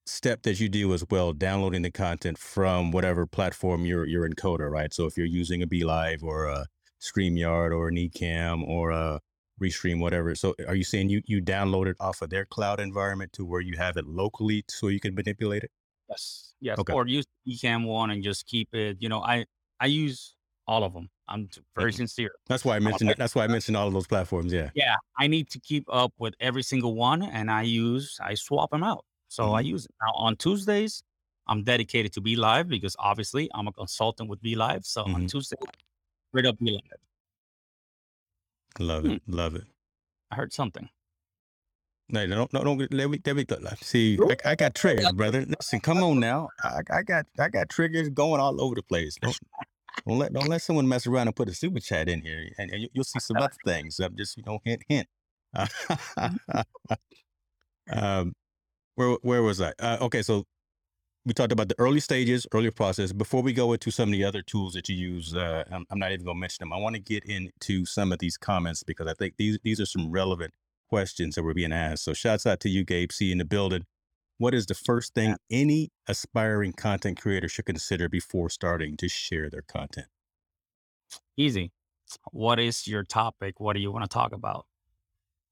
[0.09, 4.71] step that you do as well, downloading the content from whatever platform you're you're encoder,
[4.71, 4.92] right?
[4.94, 6.66] So if you're using a BeLive or a
[7.01, 9.21] StreamYard or an Ecamm or a
[9.61, 10.35] Restream, whatever.
[10.35, 13.61] So are you saying you you download it off of their cloud environment to where
[13.61, 15.71] you have it locally so you can manipulate it?
[16.09, 16.55] Yes.
[16.61, 16.79] Yes.
[16.79, 16.94] Okay.
[16.94, 18.97] Or use Ecamm one and just keep it.
[19.01, 19.47] You know, I
[19.81, 20.35] I use
[20.66, 21.11] all of them.
[21.29, 21.99] I'm very Mhm.
[21.99, 22.33] sincere.
[22.49, 24.53] That's why I mentioned That's why I mentioned all of those platforms.
[24.53, 24.71] Yeah.
[24.75, 28.71] Yeah, I need to keep up with every single one, and I use I swap
[28.71, 29.05] them out.
[29.29, 29.67] So I Mhm.
[29.67, 31.03] use it now on Tuesdays.
[31.47, 34.85] I'm dedicated to BeLive because obviously I'm a consultant with BeLive.
[34.85, 35.31] So on Mhm.
[35.31, 35.57] Tuesday,
[36.31, 36.81] straight up BeLive.
[38.79, 39.11] Love Hmm.
[39.12, 39.23] it.
[39.29, 39.64] Love it.
[40.31, 40.88] I heard something.
[42.11, 43.45] No, don't, no, don't, let me, let me,
[43.83, 45.45] see, I, I got triggers, brother.
[45.49, 46.49] Listen, come on now.
[46.64, 49.17] I, I got, I got triggers going all over the place.
[49.21, 49.38] Don't,
[50.07, 52.71] don't let, don't let someone mess around and put a super chat in here, and,
[52.71, 54.01] and you, you'll see some other things.
[54.01, 55.07] I'm just, you know, hint, hint.
[57.93, 58.33] um,
[58.99, 59.73] where, where was I?
[59.79, 60.45] Uh, okay, so
[61.25, 63.13] we talked about the early stages, early process.
[63.13, 66.01] Before we go into some of the other tools that you use, uh, I'm, I'm
[66.01, 66.73] not even going to mention them.
[66.73, 69.87] I want to get into some of these comments because I think these, these are
[69.87, 70.53] some relevant
[70.89, 72.05] questions that were being asked.
[72.05, 73.85] So shouts out to you, Gabe C in the building.
[74.39, 79.49] What is the first thing any aspiring content creator should consider before starting to share
[79.49, 80.09] their content?
[81.37, 81.71] Easy.
[82.33, 83.61] What is your topic?
[83.61, 84.67] What do you want to talk about?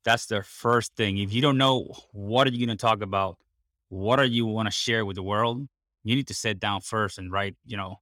[0.07, 1.19] That's the first thing.
[1.19, 3.38] If you don't know what are you going to talk about,
[3.88, 5.66] what are you want to share with the world,
[6.05, 7.97] you need to sit down first and write, you know,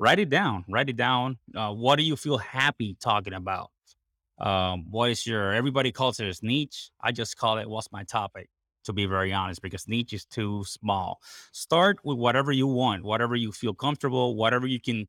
[0.00, 0.64] write it down.
[0.68, 1.38] Write it down.
[1.54, 3.70] Uh, what do you feel happy talking about?
[4.40, 6.90] Um, what is your everybody calls it as niche?
[7.00, 8.48] I just call it what's my topic,
[8.82, 11.20] to be very honest, because niche is too small.
[11.52, 15.06] Start with whatever you want, whatever you feel comfortable, whatever you can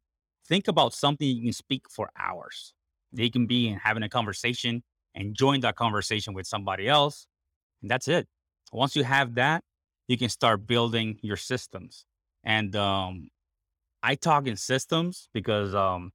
[0.48, 2.76] think about something you can speak for hours.
[3.12, 4.84] They can be in having a conversation
[5.16, 7.28] and join that conversation with somebody else.
[7.82, 8.28] And that's it.
[8.72, 9.64] Once you have that,
[10.08, 12.06] you can start building your systems.
[12.44, 13.30] And um,
[14.04, 16.12] I talk in systems because um,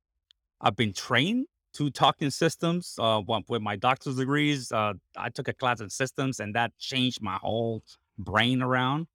[0.60, 2.94] I've been trained to talk in systems.
[2.98, 7.20] Uh, with my doctor's degrees, uh, I took a class in systems, and that changed
[7.22, 7.82] my whole
[8.18, 9.06] brain around.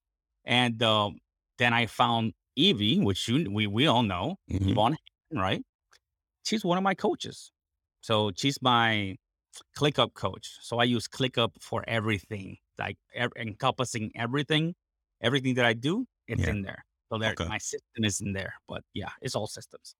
[0.46, 1.20] And um,
[1.58, 4.98] then I found Evie, which you, we we all know, hmm Yvonne,
[5.34, 5.64] right?
[6.44, 7.52] She's one of my coaches.
[8.02, 9.18] So she's my
[9.78, 10.58] ClickUp coach.
[10.62, 14.76] So I use ClickUp for everything, like ev- encompassing everything,
[15.22, 16.50] everything that I do, it's Yeah.
[16.50, 16.86] in there.
[17.12, 17.46] So there, Okay.
[17.46, 18.56] my system is in there.
[18.68, 19.96] But yeah, it's all systems.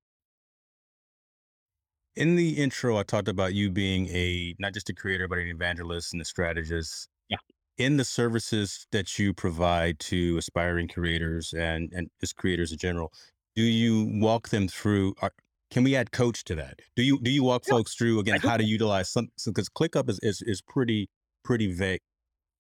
[2.16, 5.48] In the intro, I talked about you being a not just a creator, but an
[5.48, 7.10] evangelist and a strategist.
[7.30, 7.38] Yeah.
[7.78, 13.14] In the services that you provide to aspiring creators and and just creators in general,
[13.56, 15.16] do you walk them through?
[15.22, 15.34] Are,
[15.76, 16.80] can we add coach to that?
[16.96, 20.10] Do you do you walk Yeah, folks through again how to utilize some because ClickUp
[20.10, 21.10] is, is is pretty
[21.44, 22.00] pretty vague.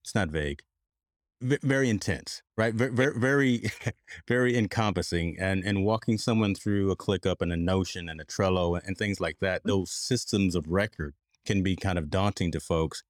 [0.03, 0.61] It's not vague.
[1.41, 2.73] ve- very intense, right?
[2.73, 3.71] Very, very,
[4.27, 8.77] very encompassing, and and walking someone through a ClickUp and a Notion and a Trello
[8.85, 9.61] and things like that.
[9.63, 11.13] Those systems of record
[11.45, 13.01] can be kind of daunting to folks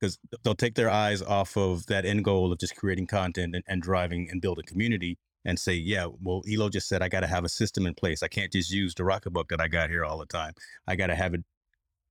[0.00, 3.64] because they'll take their eyes off of that end goal of just creating content and,
[3.68, 7.26] and driving and building community and say, yeah, well, Elo just said I got to
[7.26, 8.22] have a system in place.
[8.22, 10.54] I can't just use the Rocketbook that I got here all the time.
[10.86, 11.42] I got to have it,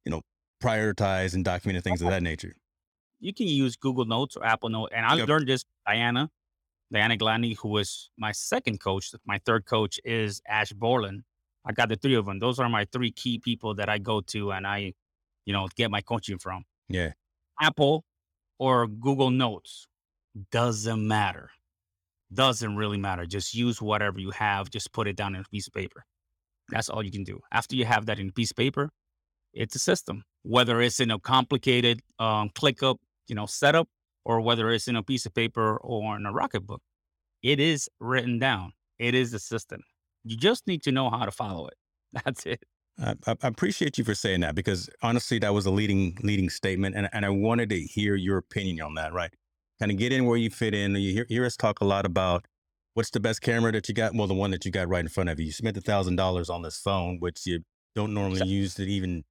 [0.06, 0.22] you know,
[0.62, 2.54] prioritized and documented things of that nature.
[3.20, 4.89] You can use Google Notes or Apple Note.
[4.94, 5.28] And I Yep.
[5.28, 6.30] learned this Diana,
[6.91, 9.12] Diana Gladney, who was my second coach.
[9.26, 11.24] My third coach is Ash Borland.
[11.63, 12.39] I got the three of them.
[12.39, 14.94] Those are my three key people that I go to and I,
[15.46, 16.65] you know, get my coaching from.
[16.89, 17.12] Yeah.
[17.62, 18.04] Apple
[18.58, 19.88] or Google Notes
[20.52, 21.52] doesn't matter.
[22.34, 23.26] Doesn't really matter.
[23.26, 24.70] Just use whatever you have.
[24.70, 26.06] Just put it down in a piece of paper.
[26.70, 27.39] That's all you can do.
[27.52, 28.89] After you have that in a piece of paper,
[29.54, 30.24] it's a system.
[30.44, 33.88] Whether it's in a complicated um, ClickUp, you know, setup,
[34.24, 36.80] or whether it's in a piece of paper or in a Rocketbook,
[37.44, 38.72] it is written down.
[38.98, 39.82] It is a system.
[40.24, 41.76] You just need to know how to follow it.
[42.26, 42.63] That's it.
[43.00, 46.96] I, I appreciate you for saying that because honestly, that was a leading leading statement,
[46.96, 49.13] and and I wanted to hear your opinion on that.
[49.13, 49.34] Right,
[49.82, 50.96] kind of get in where you fit in.
[50.96, 52.46] You hear, hear us talk a lot about
[52.94, 54.13] what's the best camera that you got.
[54.13, 55.48] Well, the one that you got right in front of you.
[55.48, 57.62] You spent a thousand dollars on this phone, which you
[57.96, 59.24] don't normally So- use to even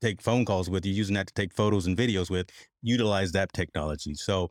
[0.00, 0.84] take phone calls with.
[0.84, 2.50] You're using that to take photos and videos with.
[2.82, 4.14] Utilize that technology.
[4.14, 4.50] So,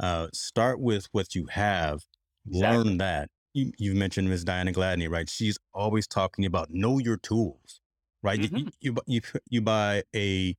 [0.00, 2.04] uh, start with what you have.
[2.48, 2.76] Exactly.
[2.84, 3.28] Learn that.
[3.52, 4.44] You, you've mentioned Ms.
[4.44, 5.28] Diana Gladney, right?
[5.28, 7.80] She's always talking about know your tools,
[8.22, 8.38] right?
[8.40, 8.72] You, Mhm.
[8.80, 10.54] you, bu- you, you buy a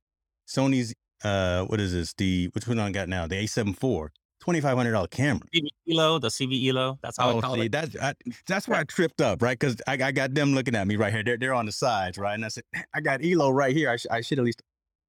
[0.48, 2.12] Sony's, uh, what is this?
[2.14, 3.26] The, which one I got now?
[3.26, 4.10] The A7 IV,
[4.48, 5.40] $2,500 camera.
[5.54, 6.98] CV Elo, the CV Elo.
[7.02, 7.72] That's how I Oh, call see, it.
[7.72, 8.14] that's I,
[8.46, 9.58] that's why I tripped up, right?
[9.58, 11.22] Because I, I got them looking at me right here.
[11.22, 12.34] They're, they're on the sides, right?
[12.34, 13.90] And I said, I got Elo right here.
[13.90, 14.62] I, sh- I should at least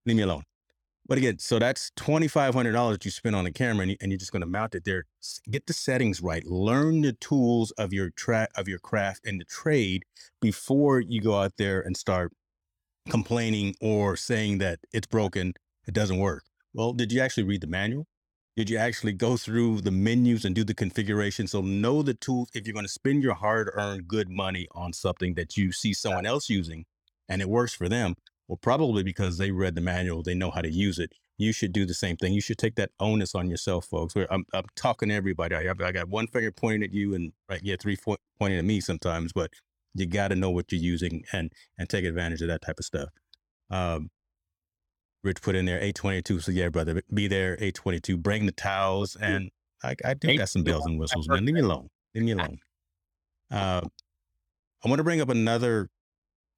[0.05, 0.43] leave me alone.
[1.07, 3.97] But again, so that's twenty five hundred dollars you spend on a camera, and, you,
[3.99, 5.05] and you're just going to mount it there.
[5.49, 6.45] Get the settings right.
[6.45, 10.03] Learn the tools of your track of your craft and the trade
[10.39, 12.31] before you go out there and start
[13.09, 15.53] complaining or saying that it's broken,
[15.87, 16.43] it doesn't work.
[16.73, 18.05] Well, did you actually read the manual?
[18.55, 21.47] Did you actually go through the menus and do the configuration?
[21.47, 25.35] So know the tools if you're going to spend your hard-earned good money on something
[25.35, 26.85] that you see someone else using
[27.29, 28.15] and it works for them.
[28.47, 31.11] Well, probably because they read the manual, they know how to use it.
[31.37, 32.33] You should do the same thing.
[32.33, 34.13] You should take that onus on yourself, folks.
[34.13, 35.55] Where I'm, I'm talking to everybody.
[35.55, 37.97] I, I got one finger pointing at you and right, yeah, three
[38.39, 39.51] pointing at me sometimes, but
[39.93, 42.85] you got to know what you're using and and take advantage of that type of
[42.85, 43.09] stuff.
[43.69, 44.09] Um,
[45.23, 46.39] Rich put in there 822.
[46.39, 48.17] So yeah, brother, be there 822.
[48.17, 49.49] Bring the towels and
[49.83, 51.45] I, I do got some bells and whistles, man.
[51.45, 51.89] Leave me alone.
[52.13, 52.59] Leave me alone.
[53.51, 53.81] Uh,
[54.83, 55.89] I want to bring up another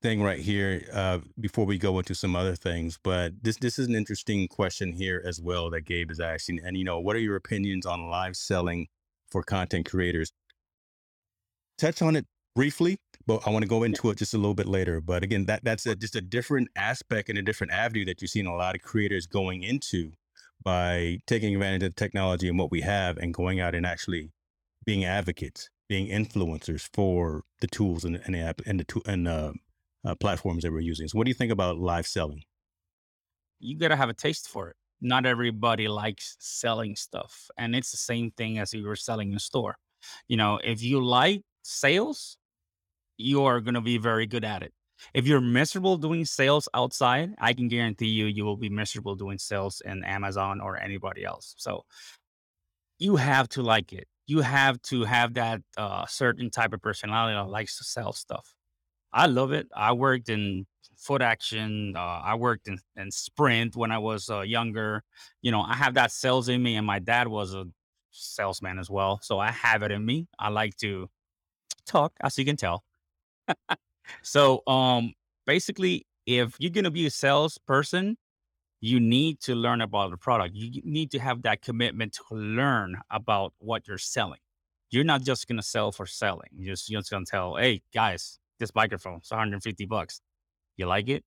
[0.02, 3.88] thing right here uh, before we go into some other things, but this this is
[3.88, 6.60] an interesting question here as well that Gabe is asking.
[6.64, 8.88] And you know, what are your opinions on live selling
[9.30, 10.34] for content creators?
[11.78, 14.68] Touch on it briefly, but I want to go into it just a little bit
[14.68, 15.02] later.
[15.02, 18.28] But again, that that's a, just a different aspect and a different avenue that you're
[18.28, 20.12] seeing a lot of creators going into
[20.64, 24.32] by taking advantage of the technology and what we have and going out and actually
[24.86, 29.28] being advocates, being influencers for the tools and, and the app and the tool and
[29.28, 29.54] uh,
[30.06, 31.08] uh, platforms that we're using.
[31.08, 32.44] So, what do you think about live selling?
[33.62, 34.76] you gotta have a taste for it.
[35.00, 39.32] Not everybody likes selling stuff, and it's the same thing as if you were selling
[39.32, 39.78] in a store.
[40.28, 42.38] You know, if you like sales,
[43.22, 44.74] you are going to be very good at it.
[45.14, 49.40] If you're miserable doing sales outside, I can guarantee you, you will be miserable doing
[49.40, 51.56] sales in Amazon or anybody else.
[51.58, 51.86] So
[53.00, 54.08] you have to like it.
[54.28, 58.54] You have to have that uh, certain type of personality that likes to sell stuff.
[59.12, 59.68] I love it.
[59.76, 61.96] I worked in foot action.
[61.98, 65.04] Uh, I worked in, in sprint when I was uh, younger.
[65.42, 67.66] You know, I have that sales in me, and my dad was a
[68.12, 69.20] salesman as well.
[69.24, 70.28] So I have it in me.
[70.40, 71.10] I like to
[71.86, 72.84] talk, as you can tell.
[74.24, 75.14] So, um,
[75.46, 78.18] basically, if you're gonna be a salesperson,
[78.82, 80.56] you need to learn about the product.
[80.56, 84.40] You need to have that commitment to learn about what you're selling.
[84.90, 86.50] You're not just gonna sell for selling.
[86.56, 90.22] You're just, you're just gonna tell, hey guys, this microphone is 150 bucks.
[90.78, 91.24] You like it?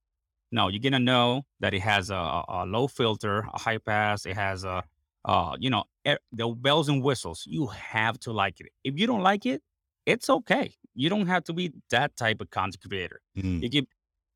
[0.52, 4.26] No, you're gonna know that it has a, a low filter, a high pass.
[4.26, 4.82] It has a,
[5.24, 5.84] uh, you know,
[6.32, 7.44] the bells and whistles.
[7.46, 8.68] You have to like it.
[8.84, 9.62] If you don't like it,
[10.06, 10.74] it's okay.
[10.94, 13.20] You don't have to be that type of content creator.
[13.36, 13.62] Mm.
[13.62, 13.86] You give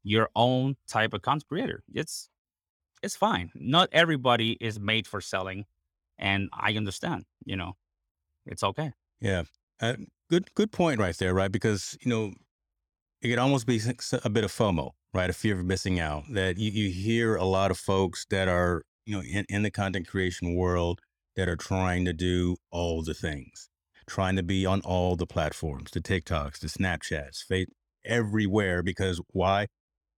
[0.03, 1.83] your own type of content creator.
[1.93, 2.29] It's
[3.03, 3.51] it's fine.
[3.55, 5.67] Not everybody is made for selling,
[6.19, 7.25] and I understand.
[7.45, 7.77] You know,
[8.47, 8.93] it's okay.
[9.21, 9.45] Yeah.
[9.81, 9.95] Uh,
[10.29, 11.53] good good point right there, right?
[11.53, 12.33] Because, you know,
[13.23, 13.81] it could almost be
[14.25, 15.31] a bit of FOMO, right?
[15.31, 16.25] A fear of missing out.
[16.31, 19.71] That you, you hear a lot of folks that are, you know, in, in the
[19.71, 21.01] content creation world
[21.37, 23.68] that are trying to do all the things,
[24.09, 27.69] trying to be on all the platforms, the TikToks, the Snapchats, Face,
[28.05, 28.83] everywhere.
[28.83, 29.67] Because why?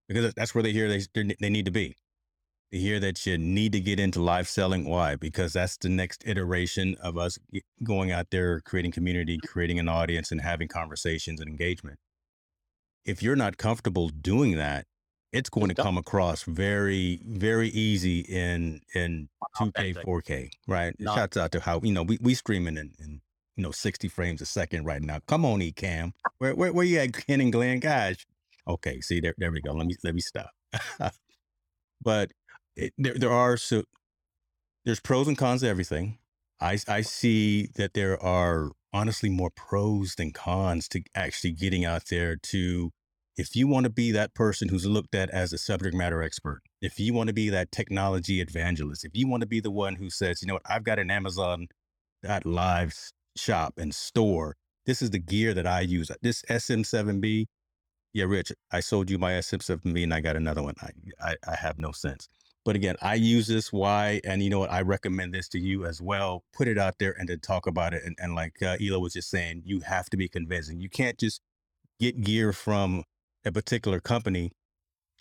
[0.09, 1.96] Because that's where they hear they, they need to be.
[2.72, 4.85] They hear that you need to get into live selling.
[4.88, 5.16] Why?
[5.16, 7.38] Because that's the next iteration of us
[7.83, 11.98] going out there, creating community, creating an audience, and having conversations and engagement.
[13.05, 14.87] If you're not comfortable doing that,
[15.33, 20.94] it's going to come across very, very easy in in 2K, 4K, right?
[20.98, 23.20] Not Shouts out to how you know we we streaming in, in
[23.61, 25.20] you know 60 frames a second right now.
[25.29, 26.12] Come on, Ecamm.
[26.38, 27.79] Where where where you at, Ken and Glenn?
[27.81, 28.27] Gosh.
[28.66, 29.73] Okay, see there there we go.
[29.75, 30.51] Let me let me stop.
[32.03, 32.33] but
[32.77, 33.85] it, there there are so
[34.87, 36.18] there's pros and cons to everything.
[36.61, 42.05] I I see that there are honestly more pros than cons to actually getting out
[42.11, 42.92] there to
[43.37, 46.62] if you want to be that person who's looked at as a subject matter expert,
[46.83, 49.96] if you want to be that technology evangelist, if you want to be the one
[49.96, 51.68] who says, you know what, I've got an Amazon
[52.23, 54.57] that live s- shop and store.
[54.87, 56.11] This is the gear that I use.
[56.22, 57.46] This SM7B,
[58.12, 60.74] yeah, Rich, I sold you my SM7B and I got another one.
[60.83, 60.90] I,
[61.22, 62.29] I, I have no sense.
[62.64, 63.72] But again, I use this.
[63.72, 64.20] Why?
[64.24, 64.70] And you know what?
[64.70, 66.44] I recommend this to you as well.
[66.53, 68.03] Put it out there and then talk about it.
[68.05, 70.81] And, and like uh, was just saying, you have to be convincing.
[70.81, 71.40] You can't just
[71.98, 73.05] get gear from
[73.44, 74.53] a particular company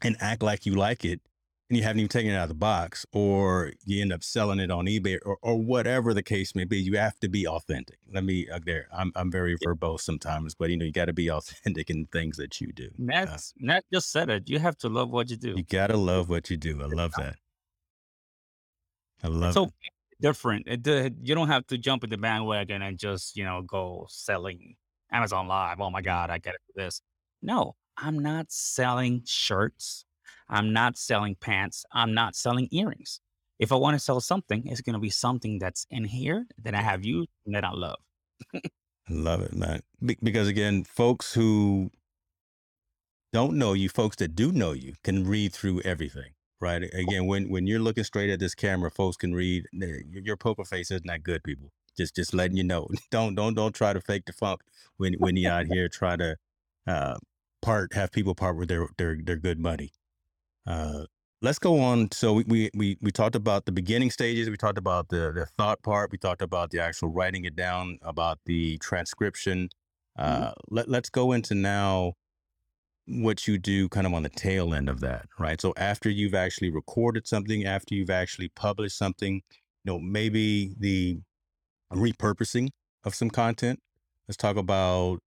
[0.02, 1.22] and act like you like it
[1.70, 4.60] and you haven't even taken it out of the box or you end up selling
[4.60, 7.98] it on ebay or, or whatever the case may be you have to be authentic
[8.12, 11.14] let me uh, there I'm, I'm very verbose sometimes but you know you got to
[11.14, 14.50] be authentic in things that you do uh, Nat, Nat just said it.
[14.50, 15.54] You have to love what you do.
[15.58, 17.36] you got to love what you do i love that
[19.24, 19.74] i love So it
[20.22, 20.68] different.
[20.68, 24.06] It, the- you don't have to jump in the bandwagon and just, you know, go
[24.10, 24.76] selling
[25.12, 25.80] Amazon Live.
[25.80, 27.02] Oh my God, I got to do this.
[27.42, 30.06] No, I'm not selling shirts.
[30.50, 31.86] I'm not selling pants.
[31.92, 33.22] I'm not selling earrings.
[33.60, 36.74] If I want to sell something, it's going to be something that's in here that
[36.74, 38.00] I have used and that I love.
[39.12, 41.90] Love it man Be- because again folks who
[43.32, 46.32] don't know you, folks that do know you can read through everything.
[46.62, 46.84] Right.
[46.84, 50.92] Again, when when you're looking straight at this camera, folks can read your, poker face
[50.92, 51.70] isn't that good, people.
[51.96, 52.88] Just just letting you know.
[53.12, 54.62] Don't don't don't try to fake the funk
[54.98, 56.36] when when you're out here try to
[56.88, 57.18] uh
[57.62, 59.92] part have people part with their their their good money.
[60.66, 61.06] Uh
[61.42, 62.12] let's go on.
[62.12, 65.48] So we, we we we talked about the beginning stages, we talked about the the
[65.58, 69.70] thought part, we talked about the actual writing it down, about the transcription.
[70.20, 70.24] Mhm.
[70.26, 72.14] Uh let, let's go into now
[73.08, 75.60] what you do kind of on the tail end of that, right?
[75.62, 79.36] So after you've actually recorded something, after you've actually published something,
[79.84, 81.20] you know, maybe the
[81.94, 82.70] repurposing
[83.04, 83.80] of some content.
[84.28, 85.20] Let's talk about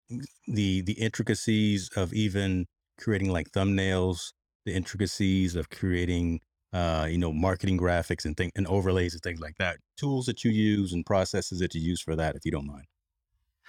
[0.47, 2.67] the the intricacies of even
[2.99, 4.31] creating like thumbnails,
[4.65, 6.41] the intricacies of creating
[6.73, 9.77] uh, you know, marketing graphics and thing and overlays and things like that.
[9.97, 12.85] Tools that you use and processes that you use for that, if you don't mind.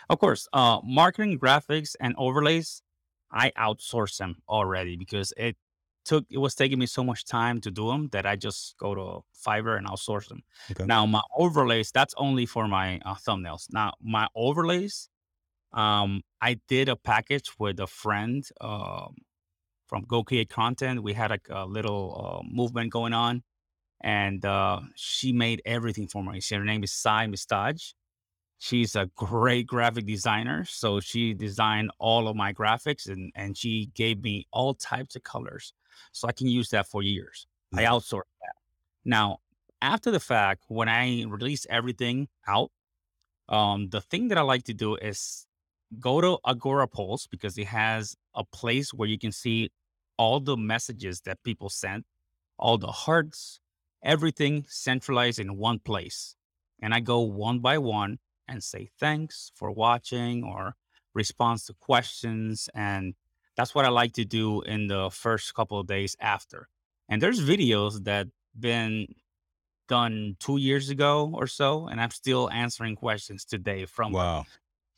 [0.09, 2.83] Of course, uh, marketing, graphics, and overlays,
[3.31, 5.57] I outsource them already because it
[6.05, 8.95] took it was taking me so much time to do them that I just go
[8.95, 10.43] to Fiverr and outsource them.
[10.71, 10.85] Okay.
[10.85, 13.67] Now my overlays, that's only for my uh, thumbnails.
[13.71, 15.09] Now my overlays,
[15.73, 19.15] um, I did a package with a friend um,
[19.93, 21.03] from Go Create Content.
[21.03, 23.43] We had like a little uh, movement going on,
[24.01, 26.41] and uh, she made everything for me.
[26.51, 27.93] Her name is Sai Mistaj.
[28.57, 30.65] She's a great graphic designer.
[30.65, 35.25] So she designed all of my graphics and, and she gave me all types of
[35.25, 35.75] colors.
[36.13, 37.47] So I can use that for years.
[37.75, 37.91] I Yeah.
[37.91, 38.55] outsourced that.
[39.05, 39.41] Now,
[39.83, 42.71] after the fact, when I release everything out,
[43.49, 45.47] um, the thing that I like to do is
[45.99, 49.71] go to Agorapulse because it has a place where you can see
[50.23, 52.07] all the messages that people sent,
[52.57, 53.59] all the hearts,
[54.05, 56.37] everything centralized in one place.
[56.81, 60.77] And I go one by one and say thanks for watching or
[61.13, 62.69] response to questions.
[62.73, 63.15] And
[63.57, 66.69] that's what I like to do in the first couple of days after.
[67.09, 69.09] And there's videos that been
[69.89, 74.23] done two years ago or so, and I'm still answering questions today from them.
[74.23, 74.47] Wow.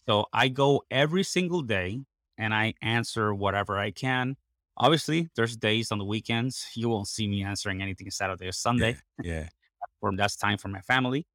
[0.07, 2.03] So I go every single day
[2.37, 4.37] and I answer whatever I can.
[4.77, 8.97] Obviously, there's days on the weekends you won't see me answering anything Saturday or Sunday,
[9.23, 9.49] Yeah.
[10.01, 11.27] or that's time for my family.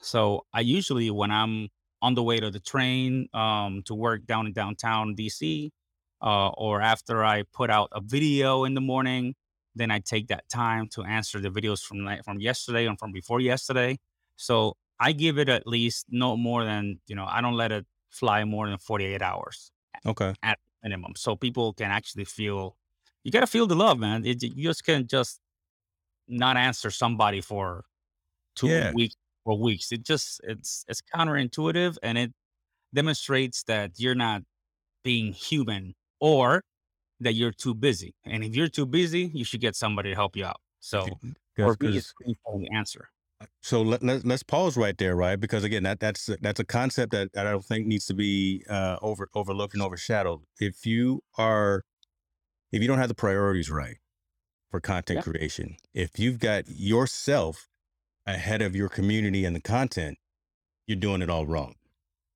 [0.00, 1.68] So I usually, when I'm
[2.02, 5.70] on the way to the train um, to work down in downtown DC,
[6.22, 9.34] uh, or after I put out a video in the morning,
[9.74, 13.40] then I take that time to answer the videos from from yesterday and from before
[13.40, 13.98] yesterday.
[14.36, 17.26] So I give it at least no more than you know.
[17.26, 19.70] I don't let it fly more than 48 hours
[20.06, 20.34] Okay.
[20.42, 22.76] at minimum, so people can actually feel.
[23.24, 24.24] You gotta feel the love, man.
[24.26, 25.40] It, you just can't just
[26.28, 27.84] not answer somebody for
[28.56, 28.92] two Yeah.
[28.92, 29.92] weeks or weeks.
[29.92, 32.32] It just it's it's counterintuitive and it
[32.94, 34.42] demonstrates that you're not
[35.04, 36.62] being human or
[37.20, 38.14] that you're too busy.
[38.24, 40.60] And if you're too busy, you should get somebody to help you out.
[40.80, 41.20] So
[41.64, 43.10] it's Because painful to answer.
[43.60, 45.38] So let, let, let's pause right there, right?
[45.38, 48.64] Because again, that that's that's a concept that, that I don't think needs to be
[48.68, 50.40] uh, over overlooked and overshadowed.
[50.60, 51.82] If you are,
[52.72, 53.96] if you don't have the priorities right
[54.70, 55.22] for content Yeah.
[55.32, 57.68] creation, if you've got yourself
[58.26, 60.18] ahead of your community and the content,
[60.86, 61.74] you're doing it all wrong,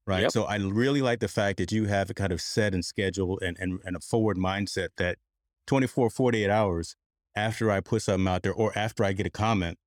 [0.06, 0.22] right?
[0.22, 0.32] Yep.
[0.32, 3.38] So I really like the fact that you have a kind of set and schedule
[3.40, 5.18] and and, and a forward mindset that
[5.66, 6.96] 24, 48 hours
[7.36, 9.78] after I put something out there or after I get a comment.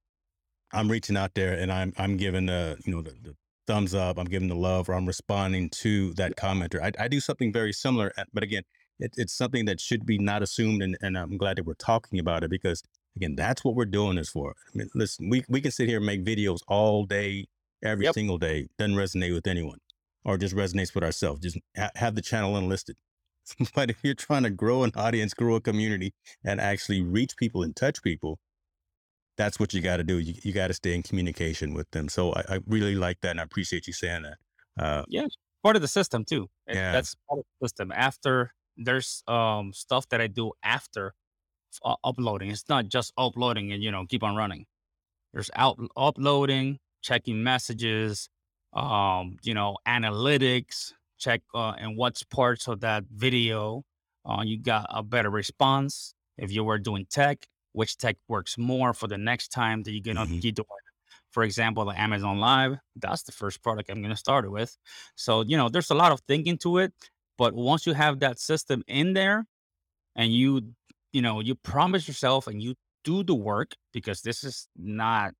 [0.74, 3.36] I'm reaching out there and I'm I'm giving the you know the, the
[3.68, 6.82] thumbs up, I'm giving the love, or I'm responding to that commenter.
[6.84, 8.64] I, I do something very similar, uh, but again,
[9.00, 12.20] it, it's something that should be not assumed, and, and I'm glad that we're talking
[12.20, 12.84] about it because
[13.18, 14.56] again, that's what we're doing this for.
[14.74, 17.48] I mean, listen, we we can sit here and make videos all day,
[17.84, 18.16] every Yep.
[18.16, 19.80] single day, doesn't resonate with anyone,
[20.26, 21.42] or just resonates with ourselves.
[21.42, 22.98] Just ha- have the channel unlisted.
[23.76, 26.14] but if you're trying to grow an audience, grow a community,
[26.44, 28.40] and actually reach people and touch people,
[29.38, 30.20] that's what you got to do.
[30.20, 32.10] You, you got to stay in communication with them.
[32.10, 34.38] So I, I really like that, and I appreciate you saying that.
[34.78, 35.28] Uh, Yeah,
[35.64, 36.50] part of the system too.
[36.68, 36.92] It- Yeah.
[36.94, 37.92] That's part of the system.
[37.92, 41.14] After there's um stuff that I do after
[41.84, 42.52] uh, uploading.
[42.52, 44.66] It's not just uploading and you know keep on running.
[45.34, 48.30] There's out uploading, checking messages,
[48.74, 53.84] um, you know, analytics, check uh, and what's parts of that video
[54.26, 56.14] uh, you got a better response.
[56.38, 60.02] If you were doing tech, which tech works more for the next time that you're
[60.02, 60.42] gonna Mhm.
[60.42, 60.68] be doing.
[61.32, 64.78] For example, the Amazon Live, that's the first product I'm gonna start it with.
[65.16, 66.94] So, you know, there's a lot of thinking to it,
[67.38, 69.46] but once you have that system in there
[70.16, 70.74] and you,
[71.14, 75.34] you know, you promise yourself and you do the work because this is not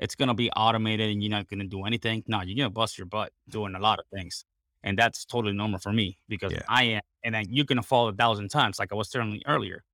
[0.00, 2.24] it's gonna be automated and you're not gonna do anything.
[2.26, 4.44] No, you're gonna bust your butt doing a lot of things.
[4.82, 6.66] And that's totally normal for me because Yeah.
[6.68, 9.40] I am and then you're gonna fall a thousand times, like I was telling you
[9.46, 9.84] earlier.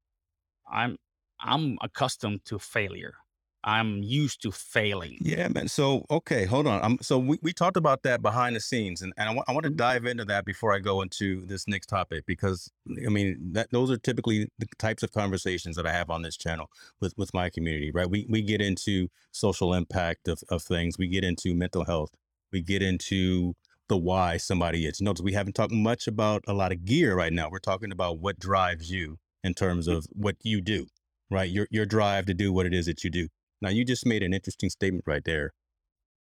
[0.71, 0.97] I'm
[1.43, 3.15] I'm accustomed to failure.
[3.63, 5.19] I'm used to failing.
[5.21, 5.69] Yeah, man.
[5.69, 6.83] So, okay, hold on.
[6.83, 9.53] Um, so we, we talked about that behind the scenes, and, and I, wa- I
[9.53, 9.77] want to Mhm.
[9.77, 12.71] dive into that before I go into this next topic because
[13.07, 16.39] I mean that those are typically the types of conversations that I have on this
[16.39, 16.71] channel
[17.01, 17.91] with with my community.
[17.91, 18.09] Right?
[18.09, 20.97] We we get into social impact of of things.
[20.97, 22.13] We get into mental health.
[22.53, 23.55] We get into
[23.89, 25.03] the why somebody is.
[25.03, 27.51] Notice we haven't talked much about a lot of gear right now.
[27.51, 30.87] We're talking about what drives you in terms of what you do.
[31.31, 31.51] Right?
[31.51, 33.29] Your your drive to do what it is that you do.
[33.63, 35.53] Now, you just made an interesting statement right there.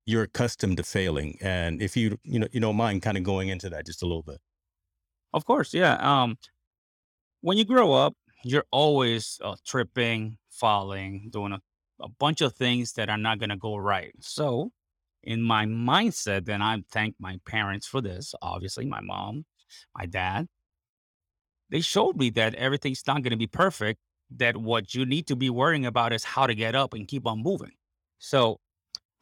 [0.07, 3.49] You're accustomed to failing, and if you you know you don't mind kind of going
[3.49, 4.39] into that just a little bit.
[5.33, 5.95] Of course, yeah.
[5.95, 6.37] Um,
[7.41, 11.61] when you grow up, you're always uh, tripping, falling, doing a,
[12.01, 14.13] a bunch of things that are not going to go right.
[14.21, 14.71] So,
[15.23, 18.35] in my mindset, then I thank my parents for this.
[18.43, 19.45] Obviously, my mom,
[19.97, 20.49] my dad,
[21.69, 24.01] they showed me that everything's not going to be perfect.
[24.37, 27.27] That what you need to be worrying about is how to get up and keep
[27.27, 27.73] on moving.
[28.19, 28.61] So,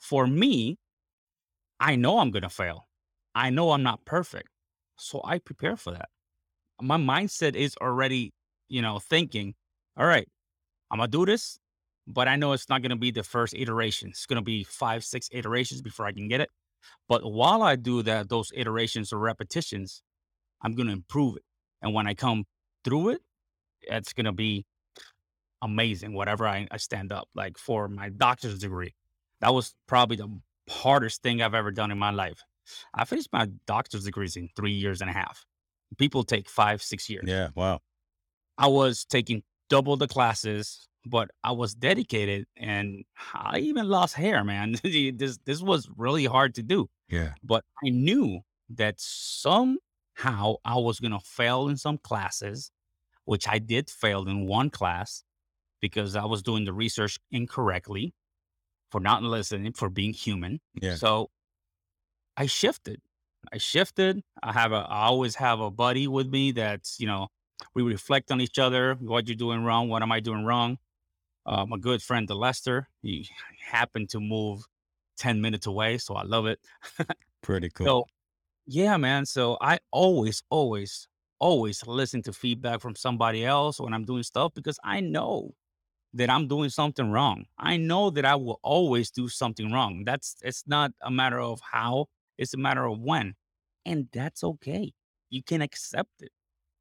[0.01, 0.79] for me,
[1.81, 2.89] I know I'm going to fail.
[3.35, 4.49] I know I'm not perfect.
[4.97, 6.09] So, I prepare for that
[6.83, 8.33] my mindset is already,
[8.69, 9.55] you know, thinking,
[9.97, 10.29] all right,
[10.91, 11.59] I'm gonna do this,
[12.07, 14.11] but I know it's not gonna be the first iteration.
[14.11, 16.51] It's gonna be five, six iterations before I can get it.
[17.09, 20.03] But while I do that, those iterations or repetitions,
[20.63, 21.45] I'm going to improve it.
[21.83, 22.45] And when I come
[22.85, 23.23] through it,
[23.83, 24.67] it's going to be
[25.63, 27.29] amazing, whatever I, I stand up.
[27.35, 28.95] Like for my doctor's degree,
[29.41, 30.29] that was probably the
[30.69, 32.43] hardest thing I've ever done in my life.
[32.95, 35.45] I finished my doctor's degrees in three years and a half.
[35.97, 37.25] People take five, six years.
[37.27, 37.49] Yeah.
[37.55, 37.81] Wow.
[38.59, 44.45] I was taking double the classes, but I was dedicated and I even lost hair,
[44.45, 44.77] man.
[44.83, 46.91] this this was really hard to do.
[47.09, 47.33] Yeah.
[47.43, 48.41] But I knew
[48.71, 52.71] that somehow I was gonna fail in some classes,
[53.25, 55.25] which I did fail in one class
[55.81, 58.15] because I was doing the research incorrectly
[58.91, 60.61] for not listening, for being human.
[60.81, 60.97] Yeah.
[60.97, 61.31] So
[62.37, 63.01] I shifted.
[63.53, 64.23] I shifted.
[64.43, 67.29] I have a I always have a buddy with me that's, you know,
[67.75, 70.79] we reflect on each other, what you're doing wrong, what am I doing wrong.
[71.47, 73.29] Uh, my good friend, the Lester, he
[73.65, 74.65] happened to move
[75.17, 76.61] 10 minutes away, so I love it.
[77.43, 77.87] Pretty cool.
[77.87, 78.05] So,
[78.67, 79.25] yeah, man.
[79.25, 81.09] So I always, always,
[81.39, 85.55] always listen to feedback from somebody else when I'm doing stuff because I know
[86.19, 87.47] that I'm doing something wrong.
[87.59, 90.05] I know that I will always do something wrong.
[90.05, 92.07] That's it's not a matter of how,
[92.39, 93.35] it's a matter of when.
[93.87, 94.93] And that's okay.
[95.31, 96.33] You can accept it.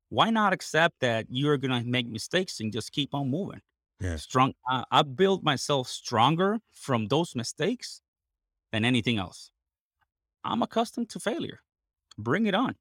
[0.10, 3.62] Why not accept that you're gonna make mistakes and just keep on moving?
[4.00, 4.18] Yeah.
[4.18, 8.02] Strong I, I built myself stronger from those mistakes
[8.72, 9.52] than anything else.
[10.44, 11.62] I'm accustomed to failure.
[12.18, 12.76] Bring it on.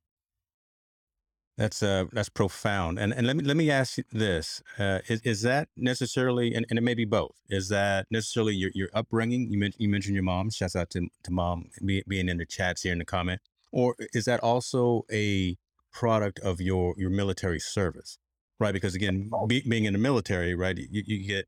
[1.59, 2.99] That's uh that's profound.
[2.99, 4.63] And and let me let me ask you this.
[4.79, 7.33] Uh is, is that necessarily and, and it may be both.
[7.49, 9.51] Is that necessarily your, your upbringing?
[9.51, 10.51] You mentioned you mentioned your mom.
[10.51, 13.41] Shouts out to, to mom be, being in the chats here in the comment.
[13.73, 15.57] Or is that also a
[15.93, 18.19] product of your your military service?
[18.61, 18.73] Right?
[18.73, 21.47] Because again, be, being in the military, right, you, you get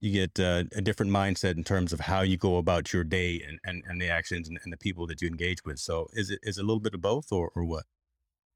[0.00, 3.42] you get uh, a different mindset in terms of how you go about your day
[3.46, 5.78] and, and, and the actions and, and the people that you engage with.
[5.78, 7.84] So is it is it a little bit of both or, or what?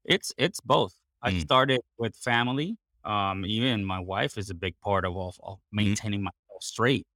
[0.05, 0.95] It's it's both.
[1.21, 2.77] I Mm, started with family.
[3.05, 5.99] Um, even my wife is a big part of of, of mhm.
[5.99, 7.07] maintaining myself straight.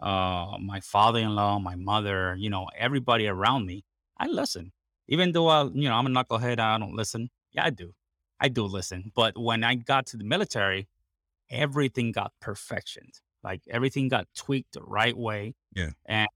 [0.00, 3.84] Uh, my father-in-law, my mother, you know, everybody around me.
[4.18, 4.72] I listen,
[5.08, 6.58] even though I, you know, I'm a knucklehead.
[6.60, 7.30] I don't listen.
[7.52, 7.94] Yeah, I do.
[8.40, 9.12] I do listen.
[9.14, 10.88] But when I got to the military,
[11.50, 13.14] everything got perfectioned.
[13.42, 15.90] Like everything got tweaked the right way, Yeah.
[16.06, 16.28] and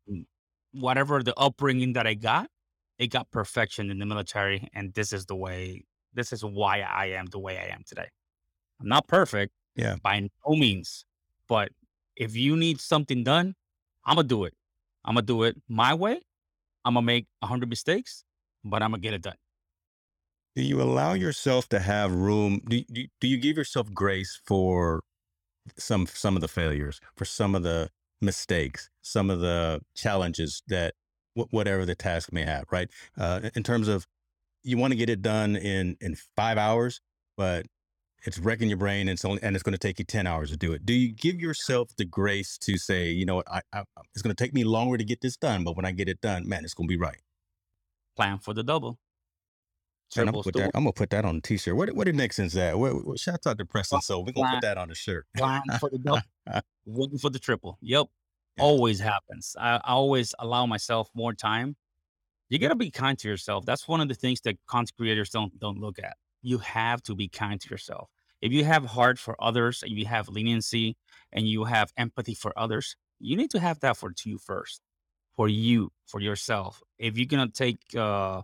[0.72, 2.50] whatever the upbringing that I got,
[2.98, 4.68] it got perfection in the military.
[4.74, 5.84] And this is the way.
[6.14, 8.08] This is why I am the way I am today.
[8.80, 9.96] I'm not perfect Yeah.
[10.02, 11.04] by no means,
[11.48, 11.70] but
[12.16, 13.54] if you need something done,
[14.04, 14.54] I'm gonna do it.
[15.04, 16.20] I'm gonna do it my way.
[16.84, 18.24] I'm gonna make a hundred mistakes,
[18.64, 19.36] but I'm gonna get it done.
[20.56, 22.60] Do you allow yourself to have room?
[22.68, 25.02] Do, do, do you give yourself grace for
[25.78, 27.90] some some of the failures, for some of the
[28.20, 30.94] mistakes, some of the challenges that
[31.36, 32.90] wh- whatever the task may have, right?
[33.18, 34.06] Uh, in terms of
[34.64, 37.00] you want to get it done in in five hours,
[37.36, 37.66] but
[38.26, 40.50] it's wrecking your brain and it's only and it's going to take you 10 hours
[40.50, 40.86] to do it.
[40.86, 43.82] Do you give yourself the grace to say, you know what, I, I
[44.14, 46.20] it's going to take me longer to get this done, but when I get it
[46.22, 47.20] done, man, it's going to be right.
[48.16, 48.98] Plan for the double,
[50.16, 50.70] I'm gonna put that.
[50.74, 51.74] I'm gonna put that on a t-shirt.
[51.76, 52.78] what, what did Nixon's at?
[52.78, 54.00] Where, where, shout out to Preston.
[54.00, 55.26] So we're gonna put that on a shirt.
[55.36, 56.22] plan for the double,
[56.86, 57.78] waiting for the triple.
[57.80, 58.06] Yep,
[58.56, 58.62] Yeah.
[58.62, 59.56] always happens.
[59.58, 61.76] I, I always allow myself more time.
[62.54, 63.66] You gotta be kind to yourself.
[63.66, 66.16] That's one of the things that content creators don't don't look at.
[66.40, 68.10] You have to be kind to yourself.
[68.40, 70.96] If you have heart for others, and you have leniency,
[71.32, 74.82] and you have empathy for others, you need to have that for to you first,
[75.34, 76.80] for you, for yourself.
[76.96, 78.42] If you're gonna take, uh,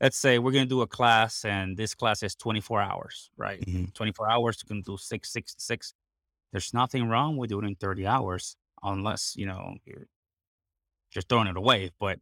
[0.00, 3.60] let's say we're gonna do a class, and this class is 24 hours, right?
[3.60, 3.94] Mhm.
[3.94, 5.94] 24 hours, you can do six, six, six.
[6.52, 10.08] There's nothing wrong with doing 30 hours, unless you know you're
[11.10, 11.90] just throwing it away.
[11.98, 12.20] But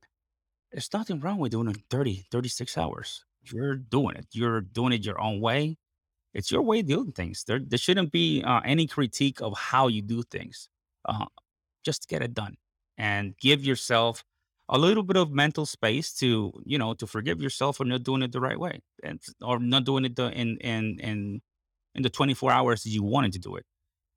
[0.75, 3.25] there's nothing wrong with doing it in 30, 36 hours.
[3.45, 4.27] You're doing it.
[4.33, 5.79] You're doing it your own way.
[6.35, 7.45] It's your way of doing things.
[7.47, 10.69] There, there shouldn't be uh, any critique of how you do things.
[11.05, 11.27] Uh,
[11.85, 12.57] just get it done
[12.99, 14.25] and give yourself
[14.69, 18.23] a little bit of mental space to, you know, to forgive yourself for not doing
[18.23, 21.41] it the right way and or not doing it in in in
[21.95, 23.65] in the 24 hours you wanted to do it.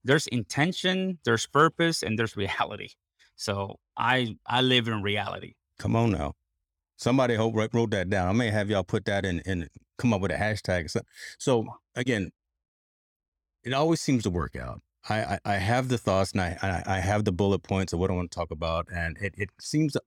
[0.03, 2.89] There's intention, there's purpose, and there's reality.
[3.35, 5.53] So I I live in reality.
[5.77, 6.33] Come on now.
[6.97, 8.27] Somebody wrote, that down.
[8.27, 10.89] I may have y'all put that in and come up with a hashtag.
[10.89, 11.01] So,
[11.37, 12.31] so again,
[13.63, 14.81] it always seems to work out.
[15.09, 17.99] I, I, I have the thoughts and I, I I have the bullet points of
[17.99, 20.03] what I want to talk about, and it, it seems that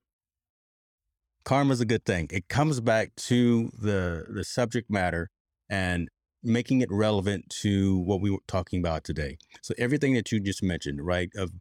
[1.45, 2.29] karma's a good thing.
[2.31, 5.31] It comes back to the the subject matter
[5.69, 6.09] and
[6.43, 9.37] making it relevant to what we were talking about today.
[9.63, 11.53] So everything that you just mentioned, right, of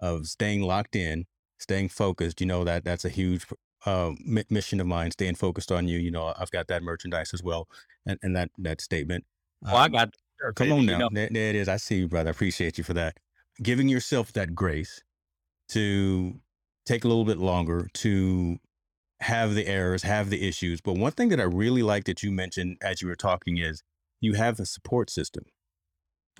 [0.00, 1.26] of staying locked in,
[1.58, 3.46] staying focused, you know that that's a huge
[3.86, 5.98] uh, mi- mission of mine, staying focused on you.
[5.98, 7.68] You know, I've got that merchandise as well,
[8.06, 9.24] and, and that that statement.
[9.70, 10.10] Well, I Um, got
[10.40, 10.80] there, come baby.
[10.80, 11.68] on You now, know, there, there it is.
[11.68, 12.30] I see you, brother.
[12.30, 13.18] I appreciate you for that.
[13.62, 15.02] Giving yourself that grace
[15.70, 16.40] to
[16.86, 18.58] take a little bit longer to
[19.20, 20.80] have the errors, have the issues.
[20.80, 23.82] But one thing that I really like that you mentioned as you were talking is
[24.20, 25.44] you have a support system,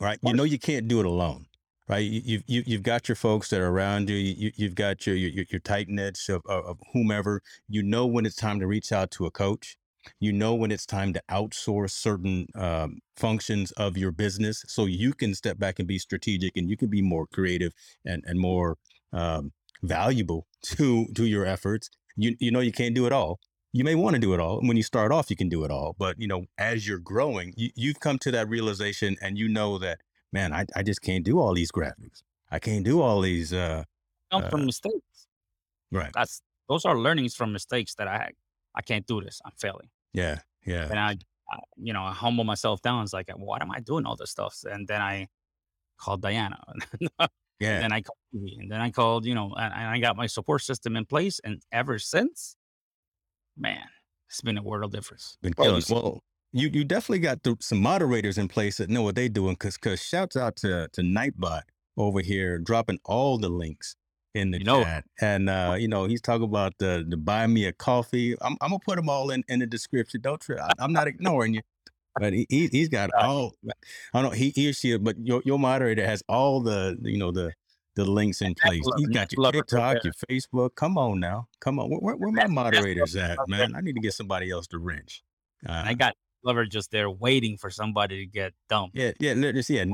[0.01, 0.19] right?
[0.23, 1.47] You know you can't do it alone,
[1.89, 1.99] right?
[1.99, 4.17] You, you've you, you've got your folks that are around you.
[4.17, 7.43] you you've got your your, your tight knits of, of of whomever.
[7.69, 9.77] You know when it's time to reach out to a coach.
[10.19, 15.13] You know when it's time to outsource certain um, functions of your business, so you
[15.13, 17.73] can step back and be strategic, and you can be more creative
[18.05, 18.77] and and more
[19.13, 19.53] um,
[19.83, 21.89] valuable to to your efforts.
[22.17, 23.39] You you know you can't do it all.
[23.75, 24.61] You may want to do it all.
[24.61, 25.97] When you start off, you can do it all.
[25.99, 29.79] But you know, as you're growing, you, you've come to that realization, and you know
[29.79, 30.01] that
[30.33, 32.23] man, I, I just can't do all these graphics.
[32.51, 33.53] I can't do all these.
[33.53, 33.85] Uh,
[34.31, 35.27] Comes from uh, mistakes.
[35.91, 36.11] right.
[36.15, 38.33] That's those are learnings from mistakes that I had.
[38.75, 39.41] I can't do this.
[39.45, 39.89] I'm failing.
[40.15, 40.39] Yeah.
[40.65, 40.89] Yeah.
[40.91, 41.17] And I,
[41.51, 43.03] I you know, I humble myself down.
[43.03, 44.57] It's like, what am I doing all this stuff?
[44.65, 45.29] And then I
[45.99, 46.59] called Diana.
[47.01, 47.29] and
[47.61, 47.81] Yeah.
[47.81, 50.63] then I called and then I called, you know, and, and I got my support
[50.63, 51.41] system in place.
[51.45, 52.57] And ever since,
[53.57, 53.85] man,
[54.29, 55.37] it's been a world of difference.
[55.43, 55.83] Been Well, killing.
[55.83, 56.23] see, Well,
[56.53, 59.57] you you definitely got the, some moderators in place that know what they're doing.
[59.57, 61.63] Cause cause shouts out to to Nightbot
[61.97, 63.97] over here dropping all the links
[64.35, 67.47] in the you know, chat, and uh, you know he's talking about the the buy
[67.47, 68.35] me a coffee.
[68.41, 70.21] I'm I'm gonna put them all in in the description.
[70.21, 70.59] Don't trip.
[70.61, 71.63] I, I'm not ignoring you,
[72.19, 73.55] but he, he he's got all.
[73.65, 73.73] I
[74.21, 77.31] don't know he, he or she, but your your moderator has all the you know
[77.31, 77.53] the
[77.95, 78.83] the links in place.
[78.97, 80.75] He's got your TikTok, your Facebook.
[80.77, 81.91] Come on now, come on.
[81.91, 83.75] Where, where, where my moderators at, man?
[83.77, 85.23] I need to get somebody else to wrench.
[85.69, 86.15] Uh, I got
[86.45, 88.97] Lover just there waiting for somebody to get dumped.
[88.97, 89.85] yeah, yeah, just yeah.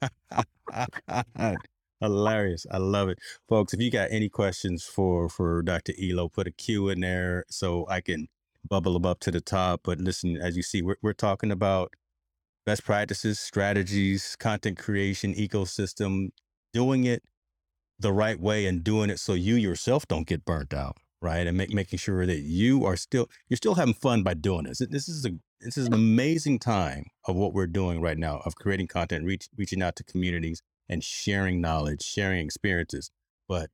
[2.00, 2.64] Hilarious.
[2.70, 3.18] I love it.
[3.48, 5.92] Folks, if you got any questions for for Dr.
[6.00, 8.28] Elo, put a Q in there so I can
[8.68, 9.80] bubble them up to the top.
[9.84, 11.94] But listen, as you see, we're we're talking about
[12.64, 16.28] best practices, strategies, content creation, ecosystem,
[16.72, 17.22] doing it
[17.98, 21.46] the right way and doing it so you yourself don't get burnt out, right?
[21.46, 24.78] And make, making sure that you are still you're still having fun by doing this.
[24.78, 25.30] This is a
[25.60, 29.48] this is an amazing time of what we're doing right now of creating content, reach,
[29.56, 33.10] reaching out to communities and sharing knowledge, sharing experiences.
[33.48, 33.70] But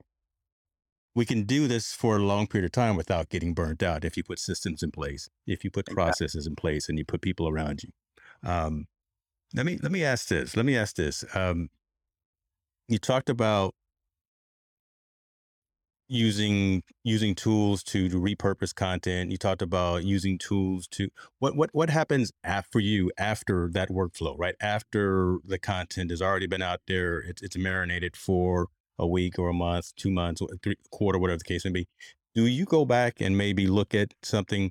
[1.14, 4.16] we can do this for a long period of time without getting burnt out if
[4.16, 7.48] you put systems in place, if you put processes in place, and you put people
[7.48, 7.90] around you.
[8.42, 8.86] Um,
[9.54, 10.56] let me let me ask this.
[10.56, 11.24] Let me ask this.
[11.34, 11.68] Um,
[12.88, 13.74] you talked about
[16.08, 19.30] using using tools to, to repurpose content.
[19.30, 23.88] You talked about using tools to what what what happens after for you after that
[23.90, 24.54] workflow, right?
[24.60, 29.48] After the content has already been out there, it's it's marinated for a week or
[29.48, 31.86] a month, two months, or three quarter, whatever the case may be.
[32.34, 34.70] Do you go back and maybe look at something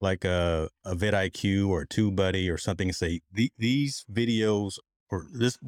[0.00, 3.20] like a a vidIQ or a TubeBuddy or something and say
[3.58, 4.74] these videos
[5.10, 5.58] or this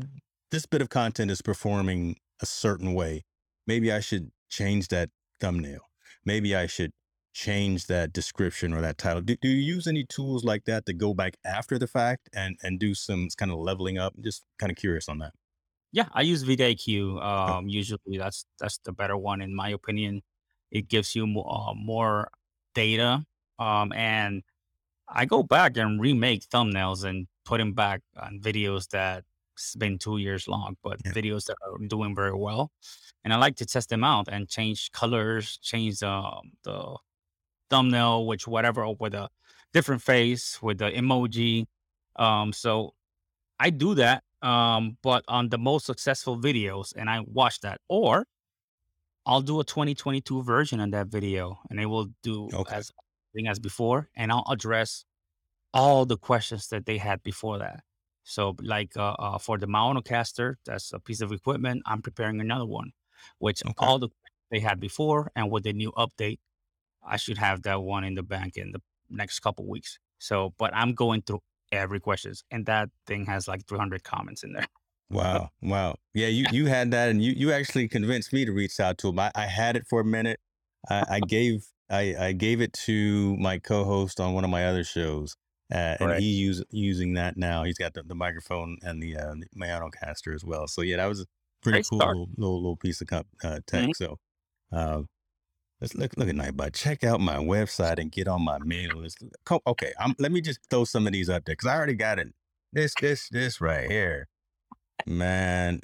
[0.51, 3.25] this bit of content is performing a certain way.
[3.67, 5.80] Maybe I should change that thumbnail.
[6.24, 6.92] Maybe I should
[7.32, 9.20] change that description or that title.
[9.22, 12.57] Do, do you use any tools like that to go back after the fact and
[12.62, 14.14] and do some kind of leveling up?
[14.20, 15.32] Just kind of curious on that.
[15.92, 17.18] Yeah, I use vidIQ.
[17.22, 20.22] Oh, Um, usually that's that's the better one in my opinion.
[20.70, 22.28] It gives you more, uh, more
[22.74, 23.24] data.
[23.59, 24.42] Um, and
[25.09, 29.24] I go back and remake thumbnails and put them back on videos that
[29.55, 31.12] it's been two years long, but yeah.
[31.12, 32.72] videos that are doing very well.
[33.25, 36.97] And I like to test them out and change colors, change um, the
[37.70, 39.29] thumbnail, which whatever, with a
[39.72, 41.66] different face, with the emoji.
[42.16, 42.95] Um, so
[43.61, 48.27] I do that, um, but on the most successful videos, and I watch that, or
[49.27, 52.70] I'll do a 2022 version of that video, and it will do Okay.
[52.70, 52.93] as
[53.35, 55.05] thing as before, and I'll address
[55.75, 57.85] all the questions that they had before that.
[58.25, 61.83] So, like uh, uh, for the Maonocaster, that's a piece of equipment.
[61.87, 62.93] I'm preparing another one,
[63.39, 63.75] which Okay.
[63.79, 64.09] all the
[64.51, 66.39] they had before, and with the new update,
[67.03, 69.99] I should have that one in the bank in the next couple weeks.
[70.18, 74.53] So, but I'm going through every questions, and that thing has like 300 comments in
[74.55, 74.68] there.
[75.11, 75.51] Wow.
[75.62, 75.97] Wow.
[76.14, 79.09] Yeah, you you had that and you you actually convinced me to reach out to
[79.09, 79.18] him.
[79.18, 80.41] I, I had it for a minute.
[80.89, 84.83] I, I gave I, I gave it to my co-host on one of my other
[84.85, 85.37] shows.
[85.72, 86.14] Uh, and Right.
[86.14, 87.64] he use using that now.
[87.64, 90.66] He's got the, the microphone and the uh, the Maonocaster as well.
[90.68, 91.27] So yeah, that was
[91.65, 92.19] pretty Great cool start.
[92.19, 93.97] little little, little piece of comp, uh, tech.
[93.97, 94.19] So
[94.73, 95.03] uh,
[95.81, 96.75] let's look look at Nightbot.
[96.75, 99.23] Check out my website and get on my mail list.
[99.67, 102.19] Okay, I'm, let me just throw some of these up there because I already got
[102.21, 102.29] it.
[102.73, 104.29] This this this right here,
[105.07, 105.81] man.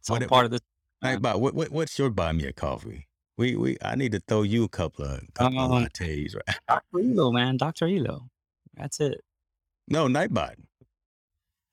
[0.00, 0.60] It's all What it, part of this.
[1.04, 3.08] Nightbot, what, what what's your buy me a coffee?
[3.38, 6.56] We we I need to throw you a couple of couple of Um, lattes, right?
[6.68, 7.00] Dr.
[7.00, 7.86] Elo, man, Dr.
[7.88, 8.28] Elo.
[8.76, 9.22] That's it.
[9.88, 10.56] No, Nightbot.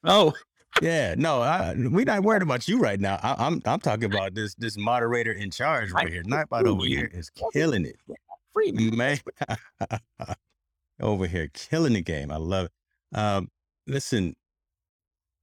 [0.04, 0.34] Oh,
[0.82, 3.20] Yeah, no, I, we're not worried about you right now.
[3.22, 6.24] I, I'm I'm talking about this this moderator in charge right here.
[6.24, 7.98] Nightbot over here is killing it,
[8.54, 9.20] free, man.
[11.02, 12.32] over here killing the game.
[12.32, 13.18] I love it.
[13.18, 13.50] Um,
[13.88, 14.36] listen,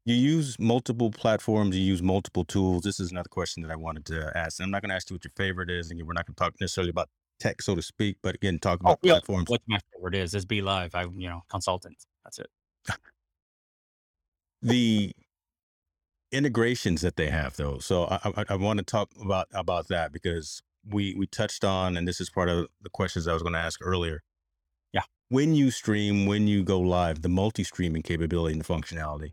[0.04, 1.76] you use multiple platforms.
[1.76, 2.82] You use multiple tools.
[2.82, 4.62] This is another question that I wanted to ask.
[4.62, 6.40] I'm not going to ask you what your favorite is, and we're not going to
[6.44, 7.08] talk necessarily about
[7.40, 9.12] tech, so to speak, but again, talk Oh, about yeah.
[9.14, 9.50] platforms.
[9.50, 10.94] What my favorite is is BeLive.
[10.94, 11.96] I'm, you know, consultant.
[12.24, 12.48] That's it.
[14.66, 15.12] The
[16.32, 17.78] integrations that they have though.
[17.78, 21.96] So i, I, I want to talk about about that because we we touched on
[21.96, 24.22] and this is part of the questions i was going to ask earlier.
[24.92, 25.02] Yeah.
[25.28, 29.32] when you stream when you go live the multi-streaming capability and functionality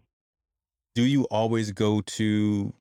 [0.95, 2.73] do you always go to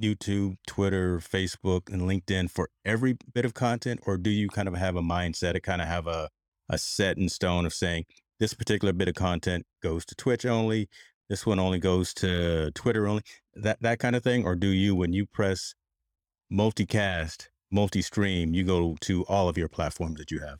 [0.00, 4.00] youtube twitter facebook and linkedin for every bit of content?
[4.06, 6.28] Or do you kind of have a mindset to kind of have a,
[6.68, 8.04] a set in stone of saying
[8.38, 10.88] this particular bit of content goes to twitch only
[11.28, 13.22] this one only goes to Twitter only,
[13.54, 15.74] that that kind of thing, or do you when you press
[16.52, 20.58] multicast, multi-stream, you go to all of your platforms that you have?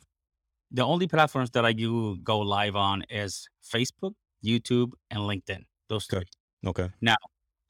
[0.70, 4.14] The only platforms that I do go live on is Facebook,
[4.44, 5.64] YouTube, and LinkedIn.
[5.88, 6.24] Those Okay.
[6.24, 6.70] three.
[6.70, 6.90] Okay.
[7.00, 7.16] Now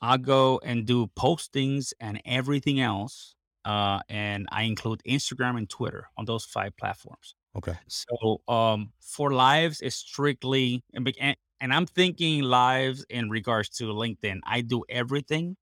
[0.01, 3.35] I go and do postings and everything else.
[3.65, 7.35] Uh, and I include Instagram and Twitter on those five platforms.
[7.57, 7.75] Okay.
[7.89, 14.41] So um, for lives, it's strictly and, and I'm thinking lives in regards to LinkedIn.
[14.45, 15.57] I do everything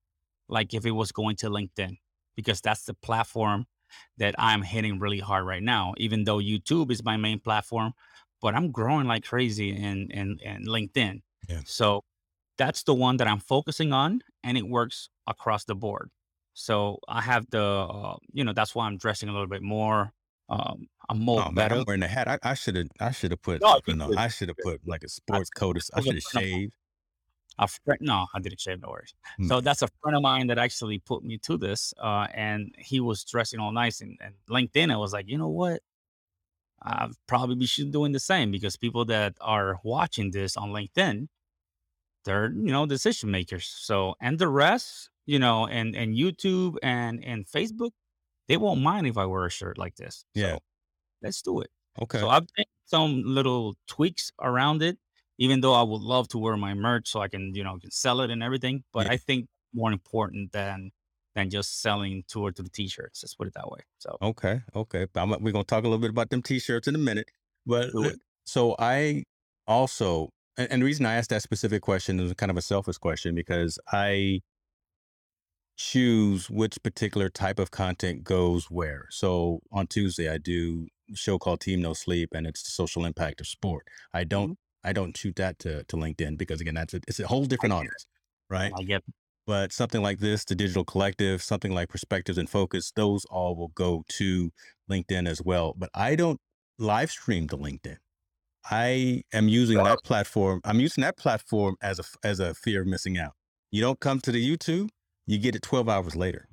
[0.48, 1.96] like if it was going to LinkedIn
[2.36, 3.66] because that's the platform
[4.18, 5.94] that I'm hitting really hard right now.
[5.98, 7.92] Even though YouTube is my main platform,
[8.40, 11.22] but I'm growing like crazy in in, in LinkedIn.
[11.48, 11.60] Yeah.
[11.64, 12.04] So
[12.58, 16.10] that's the one that I'm focusing on, and it works across the board.
[16.54, 20.12] So I have the uh, you know that's why I'm dressing a little bit more.
[20.48, 21.74] Um, I'm more Oh man, better.
[21.76, 22.28] I'm wearing a hat.
[22.28, 24.16] I, I should have I should have put No, you good.
[24.16, 25.76] I should have put like a sports coat.
[25.76, 26.60] or s- I was a should have friend of mine.
[26.60, 26.74] shaved.
[27.58, 29.48] a friend no i didn't shave no worries Mm.
[29.48, 32.98] so that's a friend of mine that actually put me to this uh, and he
[33.00, 35.80] was dressing all nice and, and linkedin i was like you know what
[36.82, 41.28] i probably be should doing the same because people that are watching this on linkedin
[42.24, 47.24] they're you know decision makers so and the rest you know and and youtube and
[47.24, 47.92] and facebook
[48.48, 50.54] they won't mind if i wear a shirt like this Yeah.
[50.54, 50.58] so
[51.22, 51.70] let's do it
[52.02, 52.18] Okay.
[52.18, 54.98] so I've made some little tweaks around it,
[55.38, 57.90] even though I would love to wear my merch so I can, you know, can
[57.92, 58.82] sell it and everything.
[58.92, 59.12] But Yeah.
[59.12, 60.90] I think more important than
[61.36, 63.22] than just selling two or three t-shirts.
[63.22, 63.80] Let's put it that way.
[63.98, 64.60] So Okay.
[64.74, 65.06] Okay.
[65.12, 67.28] But I'm, we're gonna talk a little bit about them t-shirts in a minute.
[67.66, 68.18] But uh, it.
[68.44, 69.24] so I
[69.66, 72.98] also and, and the reason I asked that specific question is kind of a selfish
[72.98, 74.40] question because I
[75.76, 79.06] choose which particular type of content goes where.
[79.10, 83.04] So on Tuesday I do a show called Team No Sleep and it's the social
[83.04, 83.86] impact of sport.
[84.12, 84.88] I don't mm-hmm.
[84.88, 87.72] I don't shoot that to, to LinkedIn because again that's a, it's a whole different
[87.72, 88.06] audience,
[88.50, 88.72] right?
[88.78, 89.02] I get
[89.46, 93.72] But something like this, the digital collective, something like perspectives and focus, those all will
[93.74, 94.50] go to
[94.90, 95.74] LinkedIn as well.
[95.76, 96.38] But I don't
[96.78, 97.96] live stream to LinkedIn.
[98.70, 100.60] I am using that platform.
[100.64, 103.32] I'm using that platform as a as a fear of missing out.
[103.70, 104.88] You don't come to the YouTube,
[105.26, 106.48] you get it 12 hours later.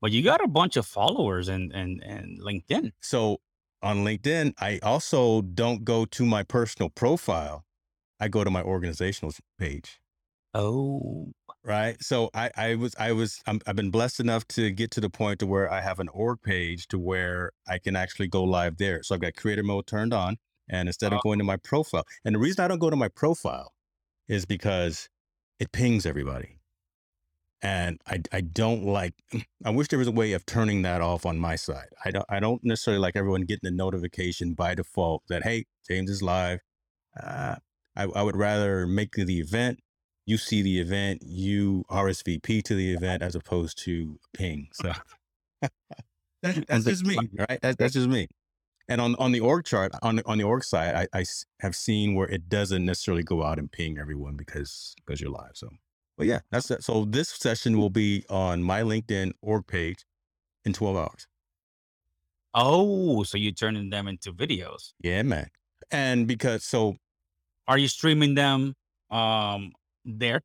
[0.00, 2.92] but you got a bunch of followers and and and LinkedIn.
[3.00, 3.38] So
[3.82, 7.64] on LinkedIn, I also don't go to my personal profile.
[8.20, 10.00] I go to my organizational page.
[10.54, 11.32] Oh,
[11.64, 15.00] right so i i was i was I'm, i've been blessed enough to get to
[15.00, 18.42] the point to where i have an org page to where i can actually go
[18.44, 20.38] live there so i've got creator mode turned on
[20.68, 23.08] and instead of going to my profile and the reason i don't go to my
[23.08, 23.72] profile
[24.28, 25.08] is because
[25.60, 26.58] it pings everybody
[27.62, 29.14] and i i don't like
[29.64, 32.26] i wish there was a way of turning that off on my side i don't
[32.28, 36.60] i don't necessarily like everyone getting a notification by default that hey james is live
[37.22, 37.56] uh,
[37.94, 39.80] I, I would rather make the event
[40.26, 44.68] you see the event, you RSVP to the event as opposed to ping.
[44.72, 44.92] So
[46.42, 47.58] that's, that's just me, right?
[47.60, 48.28] That's, that's just me.
[48.88, 51.24] And on, on the org chart, on the, on the org side, I
[51.60, 55.52] have seen where it doesn't necessarily go out and ping everyone because because you're live.
[55.54, 55.68] So,
[56.16, 56.82] but yeah, that's it.
[56.84, 60.04] So this session will be on my LinkedIn org page
[60.64, 61.26] in 12 hours.
[62.54, 64.92] oh, so you're turning them into videos.
[65.02, 65.50] Yeah, man.
[65.90, 66.96] And because so
[67.68, 68.74] Are you streaming them
[69.10, 69.72] um
[70.04, 70.42] there?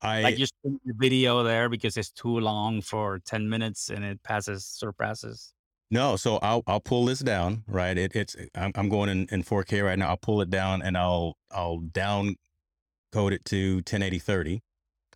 [0.00, 4.04] I Like you stream the video there because it's too long for 10 minutes and
[4.04, 5.52] it passes surpasses.
[5.90, 7.96] No, so I'll I'll pull this down, right?
[7.96, 10.08] It, it's I'm, I'm going in, in 4K right now.
[10.10, 12.36] I'll pull it down and I'll I'll down
[13.12, 14.60] code it to 1080 30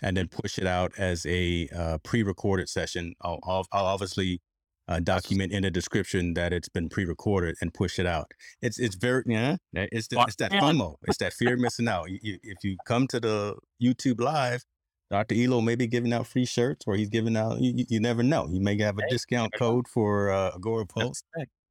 [0.03, 3.15] and then push it out as a uh, pre-recorded session.
[3.21, 4.41] I'll, I'll I'll obviously
[4.89, 8.33] uh, document in the description that it's been pre-recorded and push it out.
[8.61, 9.57] It's it's very yeah.
[9.73, 10.97] It's the, it's that FOMO.
[11.05, 12.11] It's that fear of missing out.
[12.11, 14.65] You, you, if you come to the YouTube live,
[15.11, 15.37] Dr.
[15.37, 17.61] Elo may be giving out free shirts, or he's giving out.
[17.61, 18.49] You, you never know.
[18.51, 21.23] You may have a discount code for uh, Agorapulse,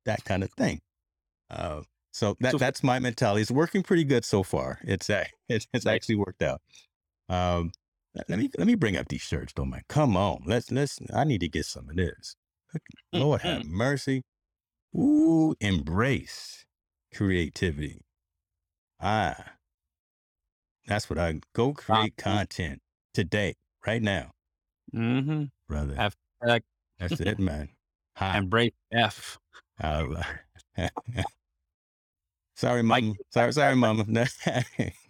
[0.05, 0.79] that kind of thing.
[1.49, 1.81] Uh,
[2.19, 3.41] so that that's my mentality.
[3.41, 4.79] It's working pretty good so far.
[4.83, 6.61] It's uh, it's, it's actually worked out.
[7.29, 7.71] Um,
[8.27, 9.83] let me let me bring up these shirts, don't mind.
[9.87, 10.99] Come on, let's let's.
[11.13, 12.35] I need to get some of this.
[13.13, 13.73] Lord have mm-hmm.
[13.73, 14.23] mercy.
[14.93, 16.65] Ooh, embrace
[17.15, 18.01] creativity.
[18.99, 19.53] Ah,
[20.87, 22.81] that's what I go create content
[23.13, 23.55] today,
[23.87, 24.31] right now,
[24.93, 25.43] Mm-hmm.
[25.69, 25.95] brother.
[25.97, 26.15] F,
[26.99, 27.69] That's it, man.
[28.17, 28.37] Hi.
[28.39, 29.37] embrace F.
[29.81, 30.21] Uh,
[32.59, 33.13] sorry, mama.
[33.31, 34.05] Sorry, sorry, mama.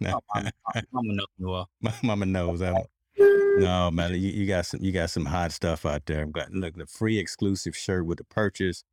[0.00, 0.50] No, no.
[0.92, 1.70] Mama, knows well.
[1.80, 2.62] My mama knows.
[2.62, 2.76] I'm,
[3.18, 6.22] no, man, you, you got some you got some hot stuff out there.
[6.22, 8.84] I'm got look the free exclusive shirt with the purchase.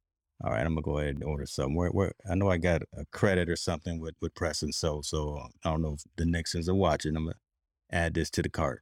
[0.43, 1.76] All right, I'm gonna go ahead and order some.
[1.76, 5.01] Where, where I know I got a credit or something with with Press and Sew,
[5.01, 7.16] so uh, I don't know if the Nixons are watching.
[7.16, 7.36] I'm gonna
[7.91, 8.82] add this to the cart.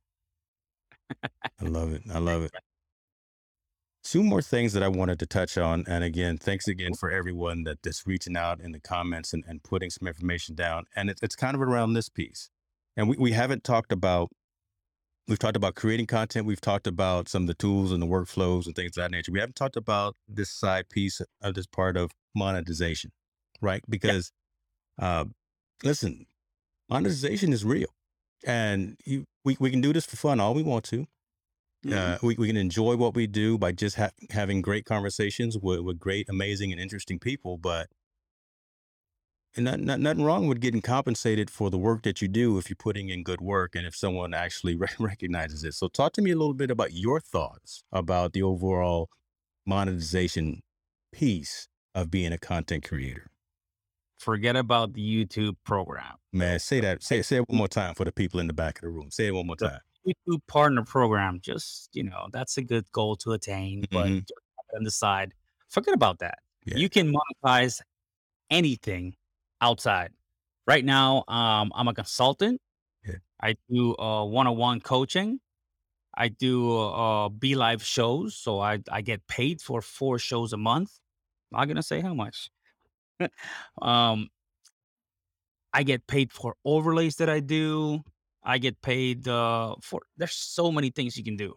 [1.62, 2.02] I love it.
[2.14, 2.52] I love it.
[4.06, 7.64] Two more things that I wanted to touch on, and again, thanks again for everyone
[7.64, 10.86] that that's reaching out in the comments and, and putting some information down.
[10.96, 12.52] And it's it's kind of around this piece,
[12.96, 14.30] and we, we haven't talked about
[15.28, 16.46] We've talked about creating content.
[16.46, 19.32] We've talked about some of the tools and the workflows and things of that nature.
[19.32, 23.12] We haven't talked about this side piece of this part of monetization,
[23.60, 23.82] right?
[23.90, 24.32] Because,
[25.00, 25.22] yeah.
[25.22, 25.26] uh,
[25.84, 26.28] listen,
[26.90, 27.90] monetization is real,
[28.46, 31.08] and you, we we can do this for fun all we want to.
[31.86, 32.14] Mm-hmm.
[32.14, 35.82] Uh, we, we can enjoy what we do by just ha- having great conversations with,
[35.82, 37.58] with great, amazing, and interesting people.
[37.58, 37.88] But
[39.56, 42.70] and not, not, nothing wrong with getting compensated for the work that you do if
[42.70, 45.74] you're putting in good work and if someone actually re- recognizes it.
[45.74, 49.10] So, talk to me a little bit about your thoughts about the overall
[49.66, 50.62] monetization
[51.12, 53.30] piece of being a content creator.
[54.18, 56.16] Forget about the YouTube program.
[56.34, 57.04] Man, say that.
[57.04, 59.12] Say say it one more time for the people in the back of the room.
[59.12, 59.80] Say it one more time.
[60.08, 61.40] YouTube partner program.
[61.42, 64.78] Just you know, that's a good goal to attain, but mm-hmm.
[64.78, 65.34] on the side,
[65.70, 66.40] forget about that.
[66.66, 66.78] Yeah.
[66.78, 67.82] You can monetize
[68.50, 69.16] anything
[69.62, 70.12] outside.
[70.68, 72.60] Right now, um, I'm a consultant.
[73.06, 73.16] Yeah.
[73.40, 75.40] I do uh, one-on-one coaching.
[76.18, 80.92] I do uh, BeLive shows, so I I get paid for four shows a month.
[81.52, 82.50] I'm not gonna say how much.
[83.82, 84.30] um,
[85.74, 88.02] I get paid for overlays that I do.
[88.46, 90.02] I get paid uh, for.
[90.18, 91.56] There's so many things you can do.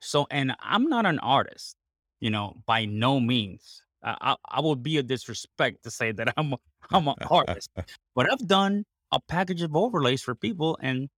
[0.00, 1.76] So, and I'm not an artist,
[2.20, 3.82] you know, by no means.
[4.04, 6.58] I, I, I would be a disrespect to say that I'm a,
[6.92, 7.70] I'm an artist,
[8.14, 11.08] but I've done a package of overlays for people and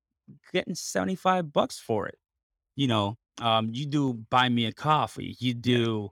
[0.52, 2.18] getting 75 bucks for it.
[2.76, 6.10] You know, um, you do buy me a coffee, you do,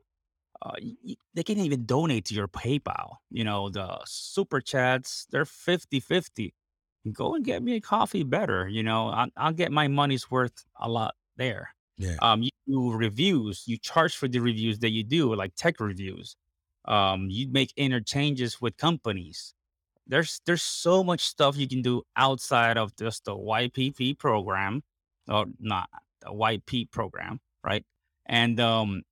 [0.63, 3.17] uh, y- they can't even donate to your PayPal.
[3.31, 6.55] You know, the super chats, they're 50 50.
[7.13, 8.69] Go and get me a coffee better.
[8.69, 11.71] You know, I, I'll get my money's worth a lot there.
[11.99, 12.17] Yeah.
[12.21, 16.37] Um, you do reviews, you charge for the reviews that you do, like tech reviews.
[16.85, 19.55] Um, you make interchanges with companies.
[20.07, 24.83] There's there's so much stuff you can do outside of just the YPP program,
[25.29, 25.89] or not
[26.21, 27.85] the YP program, right?
[28.27, 29.03] And um,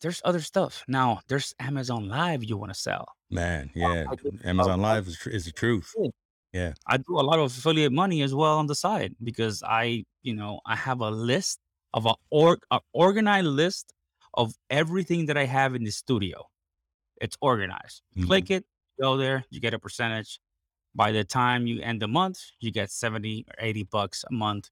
[0.00, 0.82] there's other stuff.
[0.88, 3.14] Now there's Amazon Live you want to sell.
[3.30, 4.06] Man, yeah,
[4.44, 5.94] Amazon Live is, is the truth.
[6.52, 10.04] Yeah, I do a lot of affiliate money as well on the side because I,
[10.22, 11.60] you know, I have a list
[11.94, 13.92] of a org, a organized list
[14.34, 16.48] of everything that I have in the studio.
[17.20, 18.02] It's organized.
[18.16, 18.26] Mm-hmm.
[18.26, 18.64] Click it,
[19.00, 20.40] go there, you get a percentage.
[20.94, 24.68] By the time you end the month, you get 70 or 80 bucks a month.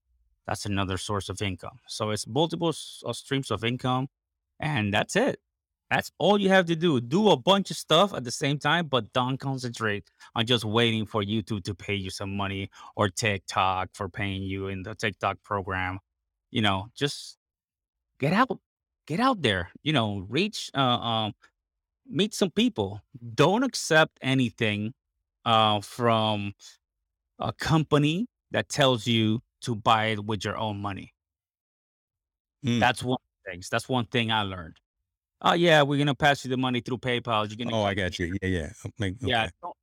[0.47, 1.79] That's another source of income.
[1.87, 2.75] So it's multiple
[3.07, 4.09] uh, streams of income,
[4.59, 5.41] and that's it.
[5.91, 7.01] That's all you have to do.
[7.01, 10.05] Do a bunch of stuff at the same time, but don't concentrate
[10.37, 14.69] on just waiting for YouTube to pay you some money or TikTok for paying you
[14.69, 15.99] in the TikTok program.
[16.53, 17.39] You know, just
[18.21, 18.57] get out,
[19.07, 19.71] get out there.
[19.83, 21.33] You know, reach uh, um,
[22.09, 23.01] meet some people.
[23.35, 24.95] Don't accept anything
[25.45, 26.53] uh, from
[27.41, 31.15] a company that tells you to buy it with your own money.
[32.65, 32.79] Mm.
[32.79, 33.69] That's one things.
[33.69, 34.77] That's one thing I learned.
[35.43, 37.49] Oh yeah, we're gonna pass you the money through PayPal.
[37.49, 37.77] You're gonna.
[37.77, 38.37] Oh, I got you.
[38.43, 38.71] Yeah, yeah.
[38.87, 39.15] Okay.
[39.21, 39.49] Yeah.
[39.63, 39.77] Don't,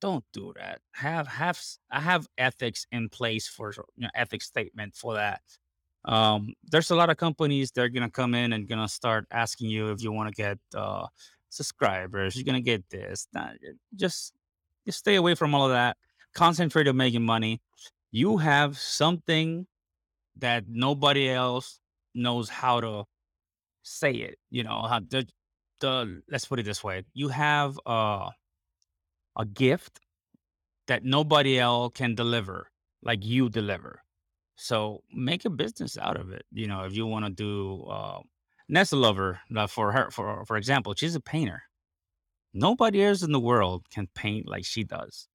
[0.00, 0.80] don't do that.
[0.92, 1.60] Have have
[1.90, 5.42] I have ethics in place for you know, ethics statement for that.
[6.04, 9.68] Um, there's a lot of companies that are gonna come in and gonna start asking
[9.68, 11.06] you if you want to get uh,
[11.50, 12.34] subscribers.
[12.34, 13.28] You're gonna get this.
[13.94, 14.32] just
[14.86, 15.96] just stay away from all of that.
[16.34, 17.60] Concentrate on making money.
[18.10, 19.66] You have something
[20.38, 21.80] that nobody else
[22.14, 23.04] knows how to
[23.82, 24.38] say it.
[24.50, 25.26] You know, how the
[26.30, 28.30] let's put it this way: you have uh,
[29.36, 30.00] a gift
[30.86, 32.70] that nobody else can deliver,
[33.02, 34.02] like you deliver.
[34.56, 36.44] So make a business out of it.
[36.52, 38.20] You know, if you want to do uh,
[38.68, 41.62] Nessa Lover, uh, for her, for for example, she's a painter.
[42.54, 45.28] Nobody else in the world can paint like she does.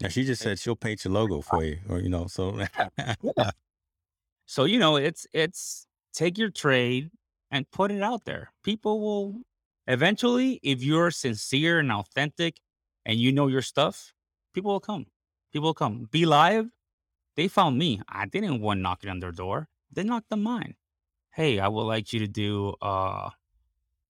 [0.00, 2.58] Now she just said she'll paint your logo for you, or you know, so
[3.22, 3.50] Yeah.
[4.44, 7.10] So you know, it's it's take your trade
[7.52, 8.50] and put it out there.
[8.64, 9.42] People will
[9.86, 12.58] eventually, if you're sincere and authentic,
[13.04, 14.12] and you know your stuff,
[14.54, 15.06] people will come.
[15.52, 16.08] People will come.
[16.10, 16.70] BeLive.
[17.36, 18.00] They found me.
[18.08, 19.68] I didn't want knocking on their door.
[19.92, 20.74] They knocked on mine.
[21.30, 23.30] Hey, I would like you to do uh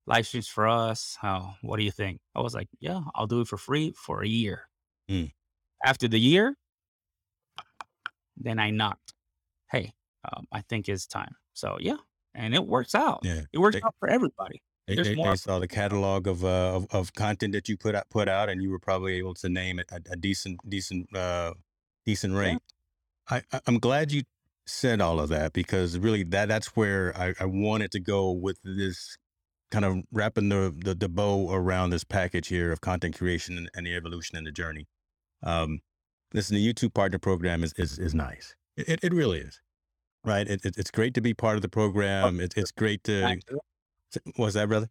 [0.07, 1.16] live streams for us.
[1.22, 2.20] Oh, what do you think?
[2.34, 4.68] I was like, yeah, I'll do it for free for a year.
[5.09, 5.32] Mm.
[5.84, 6.57] After the year,
[8.36, 9.14] then I knocked.
[9.70, 9.93] Hey,
[10.24, 11.36] um, I think it's time.
[11.55, 11.97] So yeah,
[12.35, 13.20] and it works out.
[13.24, 13.43] yeah.
[13.53, 14.62] It works They- out for everybody.
[14.89, 15.30] They, they, more.
[15.30, 18.49] they saw the catalog of, uh, of of content that you put out put out,
[18.49, 21.55] and you were probably able to name it a, a decent decent uh,
[22.05, 22.41] decent Yeah.
[22.41, 22.59] rate.
[23.30, 24.22] I, I I'm glad you
[24.66, 28.59] said all of that because really that that's where I, I wanted to go with
[28.64, 29.16] this
[29.70, 33.70] kind of wrapping the, the the bow around this package here of content creation and,
[33.74, 34.89] and the evolution and the journey.
[35.45, 35.78] Um,
[36.35, 38.57] listen, the YouTube partner program is is, is nice.
[38.76, 39.61] It it really is.
[40.25, 40.49] Right.
[40.49, 42.41] It, it, it's great to be part of the program.
[42.41, 43.39] It, it's great to.
[44.37, 44.89] What's that, brother?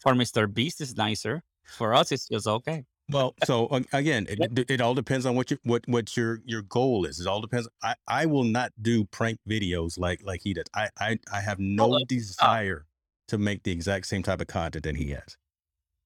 [0.00, 0.52] For Mr.
[0.52, 1.42] Beast is nicer.
[1.64, 2.84] For us, it's just okay.
[3.08, 6.62] Well, so uh, again, it, it, all depends on what your what what your your
[6.62, 7.20] goal is.
[7.20, 7.68] It all depends.
[7.82, 10.64] I I will not do prank videos like like he does.
[10.74, 12.86] I I I have no desire
[13.28, 15.36] to make the exact same type of content that he has.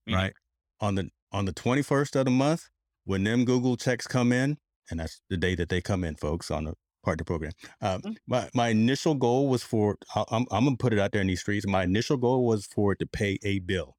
[0.07, 0.23] Neither.
[0.23, 0.33] Right
[0.81, 2.69] on the on the twenty first of the month
[3.05, 4.59] when them Google checks come in,
[4.91, 6.75] and that's the day that they come in, folks, on the
[7.07, 7.53] partner program.
[7.81, 8.17] Um, Mhm.
[8.27, 11.29] my my initial goal was for I- I'm I'm gonna put it out there in
[11.29, 11.67] these streets.
[11.67, 13.97] My initial goal was for it to pay a bill.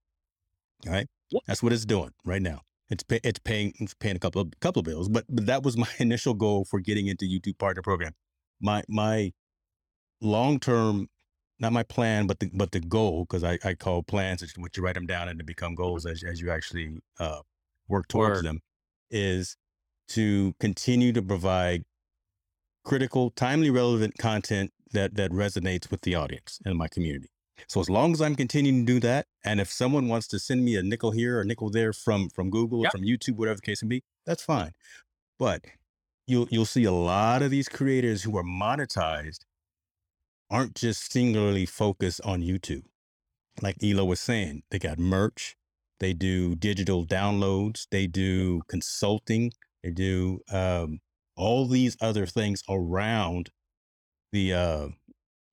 [0.87, 1.43] All right, Yep.
[1.47, 2.61] that's what it's doing right now.
[2.89, 5.63] It's pay, it's paying it's paying a couple of couple of bills, but but that
[5.63, 8.13] was my initial goal for getting into YouTube partner program.
[8.61, 9.33] My my
[10.21, 11.09] long term,
[11.59, 14.83] not my plan, but the but the goal because I I call plans what you
[14.83, 17.41] write them down and they become goals as as you actually uh,
[17.87, 18.45] work towards Word.
[18.45, 18.61] them
[19.11, 19.57] is
[20.09, 21.83] to continue to provide
[22.87, 27.27] critical, timely, relevant content that that resonates with the audience and my community.
[27.67, 30.63] So as long as I'm continuing to do that, and if someone wants to send
[30.63, 32.91] me a nickel here or a nickel there from from Google, Yep.
[32.93, 34.71] from YouTube, whatever the case may be, that's fine.
[35.37, 35.65] But
[36.27, 39.41] you'll you'll see a lot of these creators who are monetized
[40.49, 42.83] aren't just singularly focused on YouTube.
[43.61, 45.57] Like Elo was saying, they got merch,
[45.99, 49.51] they do digital downloads, they do consulting,
[49.83, 50.99] they do um,
[51.37, 53.49] all these other things around
[54.31, 54.87] the uh,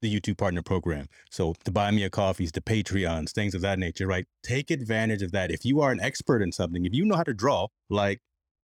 [0.03, 1.07] the YouTube partner program.
[1.31, 4.27] So the buy me a coffees, the Patreons, things of that nature, right?
[4.43, 5.51] Take advantage of that.
[5.51, 8.21] If you are an expert in something, if you know how to draw, like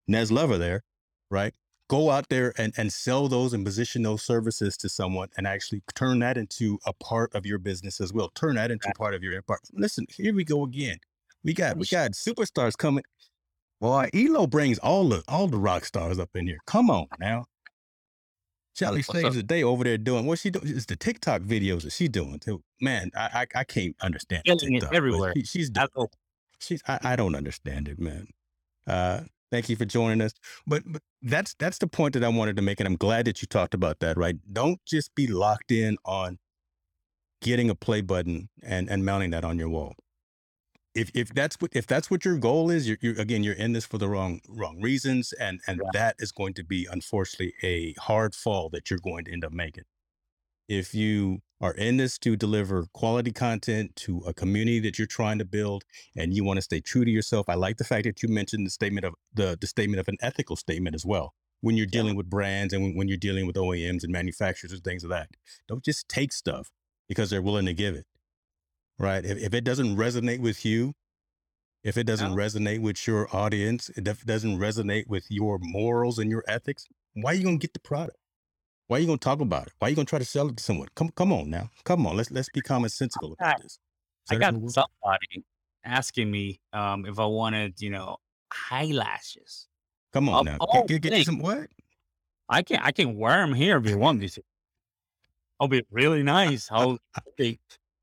[0.09, 0.83] Nez Lover there,
[1.31, 1.55] right?
[1.89, 5.83] Go out there and, and sell those and position those services to someone and actually
[5.95, 8.31] turn that into a part of your business as well.
[8.35, 9.61] Turn that into part of your part.
[9.73, 10.97] Listen, here we go again.
[11.45, 13.05] We got we got superstars coming.
[13.81, 16.59] Boy, Elo brings all the all the rock stars up in here.
[16.67, 17.47] Come on now.
[19.09, 20.69] What's saves the day over there doing what she doing.
[20.69, 22.63] It's the TikTok videos that she doing too.
[22.81, 24.95] Man, I I, I can't understand TikTok.
[24.95, 25.33] everywhere.
[25.37, 25.89] She, she's doing
[26.59, 28.29] she's I, I don't understand it, man.
[28.87, 29.21] Uh
[29.51, 30.33] thank you for joining us.
[30.67, 33.41] But but that's that's the point that I wanted to make, and I'm glad that
[33.41, 34.37] you talked about that, right?
[34.53, 36.39] Don't just be locked in on
[37.41, 39.95] getting a play button and and mounting that on your wall.
[40.97, 43.73] If if that's what if that's what your goal is, you're, you're again you're in
[43.75, 45.91] this for the wrong wrong reasons, and and Yeah.
[45.93, 49.53] that is going to be unfortunately a hard fall that you're going to end up
[49.53, 49.85] making
[50.69, 55.39] if you are in this to deliver quality content to a community that you're trying
[55.39, 55.85] to build
[56.17, 58.67] and you want to stay true to yourself i like the fact that you mentioned
[58.67, 62.03] the statement of the, the statement of an ethical statement as well when you're Yeah.
[62.03, 65.11] dealing with brands and when, when you're dealing with oems and manufacturers and things of
[65.11, 65.31] that
[65.69, 66.71] don't just take stuff
[67.09, 68.07] because they're willing to give it
[68.99, 70.93] right if, if it doesn't resonate with you
[71.85, 72.37] if it doesn't Yeah.
[72.37, 77.33] resonate with your audience if it doesn't resonate with your morals and your ethics why
[77.33, 78.17] are you going to get the product
[78.89, 79.73] why are you gonna talk about it?
[79.79, 80.87] Why are you gonna try to sell it to someone?
[80.95, 82.17] Come, come on now, come on.
[82.17, 83.73] Let's let's be commonsensical about this.
[83.73, 83.81] Is
[84.31, 85.45] I got somebody
[85.85, 88.19] asking me um, if I wanted, you know,
[88.71, 89.69] eyelashes
[90.13, 91.69] Come on now, get, get, get some what?
[92.49, 94.43] I can I can wear them here if you want me to.
[95.59, 96.69] I'll be really nice.
[96.71, 96.99] I'll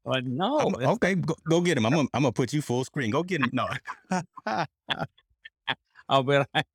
[0.06, 1.86] but no, I'm- okay, go, go get him.
[1.86, 3.12] I'm gonna, I'm gonna put you full screen.
[3.12, 3.50] Go get him.
[3.54, 3.68] No,
[6.10, 6.66] I'll be like,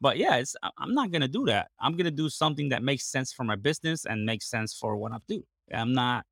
[0.00, 1.68] but yeah, it's I- I'm not gonna do that.
[1.80, 5.12] I'm gonna do something that makes sense for my business and makes sense for what
[5.12, 5.42] I do.
[5.72, 6.24] I'm not.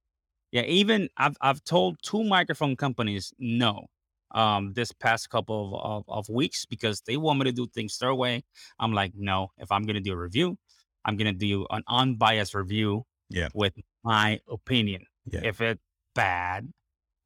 [0.52, 3.86] Yeah, even I've I've told two microphone companies no.
[4.32, 7.98] um, this past couple of, of, of weeks because they want me to do things
[7.98, 8.42] their way.
[8.78, 10.56] I'm like, no, if I'm to do a review,
[11.04, 13.48] I'm to do an unbiased review Yeah.
[13.54, 13.74] with
[14.04, 15.02] my opinion.
[15.26, 15.40] Yeah.
[15.44, 15.80] If it's
[16.20, 16.68] bad,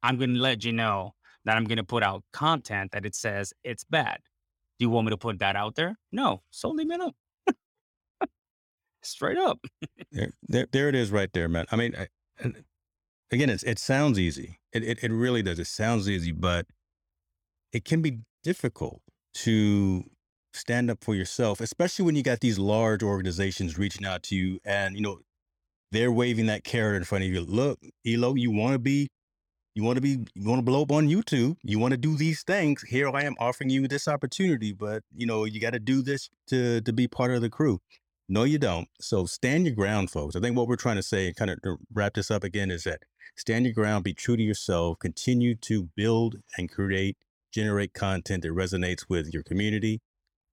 [0.03, 3.13] I'm going to let you know that I'm going to put out content that it
[3.13, 4.19] says it's bad.
[4.79, 5.97] Do you want me to put that out there?
[6.11, 6.43] No.
[6.49, 7.11] So leave me alone.
[9.03, 9.59] Straight up.
[10.11, 11.65] There, there, there it is right there, man.
[11.73, 12.07] I mean, I,
[13.31, 14.59] again, it's, it sounds easy.
[14.71, 15.59] It, it, it really does.
[15.59, 16.67] It sounds easy, but
[17.73, 19.01] it can be difficult
[19.43, 20.05] to
[20.53, 24.61] stand up for yourself, especially when you got these large organizations reaching out to you
[24.63, 25.19] and, you know,
[25.95, 27.41] they're waving that carrot in front of you.
[27.41, 29.07] Look, Elo, you want to be,
[29.75, 31.57] you want to be, you want to blow up on YouTube.
[31.63, 32.81] You want to do these things.
[32.83, 36.29] Here I am offering you this opportunity, but you know, you got to do this
[36.47, 37.79] to, to be part of the crew.
[38.27, 38.87] No, you don't.
[38.99, 40.35] So stand your ground, folks.
[40.35, 41.59] I think what we're trying to say and kind of
[41.93, 43.01] wrap this up again is that
[43.35, 47.17] stand your ground, be true to yourself, continue to build and create,
[47.51, 50.01] generate content that resonates with your community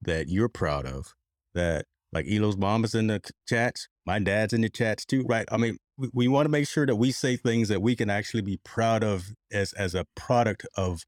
[0.03, 1.15] that you're proud of.
[1.55, 5.47] That like Elo's mom is in the chats, my dad's in the chats too, right?
[5.53, 8.11] I mean, we, we want to make sure that we say things that we can
[8.11, 11.05] actually be proud of as as a product of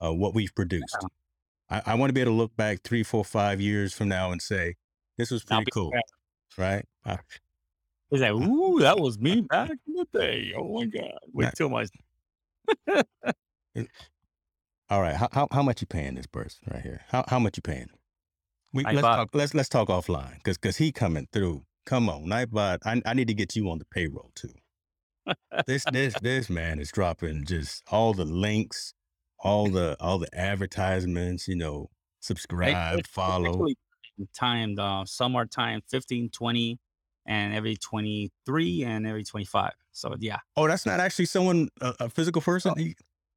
[0.00, 0.96] uh, what we've produced.
[1.70, 4.30] I, I want to be able to look back three, four, five years from now
[4.32, 4.74] and say,
[5.16, 6.02] this was pretty cool, back.
[6.58, 6.84] right?
[7.04, 7.16] Uh,
[8.10, 10.52] He's like, ooh, that was me back in the day.
[10.56, 11.12] Oh my God.
[11.32, 11.86] Wait till my
[14.90, 17.00] all right, how, how how much you paying this person right here?
[17.08, 17.88] How how much you paying?
[18.74, 21.64] We I let's bought- talk let's let's talk offline because because he coming through.
[21.84, 22.78] Come on, Nightbot.
[22.84, 24.54] I I need to get you on the payroll too.
[25.66, 28.94] this this this man is dropping just all the links,
[29.38, 31.48] all the all the advertisements.
[31.48, 33.66] You know, subscribe, it's follow.
[34.34, 36.78] timed uh some are timed 15 20
[37.26, 42.08] and every 23 and every 25 so yeah Oh, that's not actually someone a, a
[42.08, 42.76] physical person.
[42.76, 42.94] He-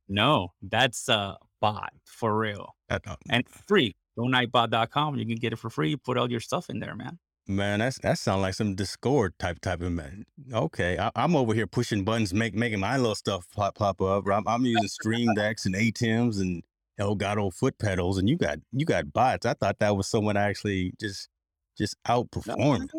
[0.07, 5.69] no that's a bot for real uh, and free donightbot.com you can get it for
[5.69, 7.17] free put all your stuff in there man
[7.47, 10.25] Man, that's that sounds like some Discord type type of man.
[10.51, 14.27] Okay, I, I'm over here pushing buttons, make making my little stuff pop pop up.
[14.27, 16.63] I'm, I'm using Stream Decks and ATEMs and
[16.99, 19.45] Elgato foot pedals, and you got you got bots.
[19.45, 21.29] I thought that was someone actually just
[21.77, 22.89] just outperformed.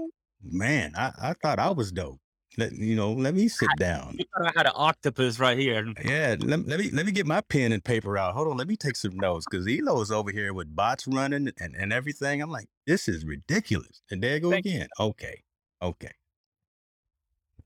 [0.43, 2.21] Man, I, I thought I was dope.
[2.59, 4.17] Let you know, let me sit down.
[4.19, 7.27] you thought i had an octopus right here Yeah, let, let me let me get
[7.27, 8.35] my pen and paper out.
[8.35, 11.51] Hold on, let me take some notes because Elo is over here with bots running
[11.61, 12.43] and, and everything.
[12.43, 14.03] I'm like, this is ridiculous.
[14.11, 14.89] And there you go Thank again.
[15.01, 15.43] Okay,
[15.83, 16.13] okay.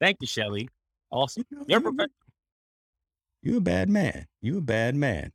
[0.00, 0.68] thank you shelly
[1.10, 2.12] awesome You know, you're you- perfect
[3.42, 4.26] You a bad man.
[4.42, 5.32] You a bad man.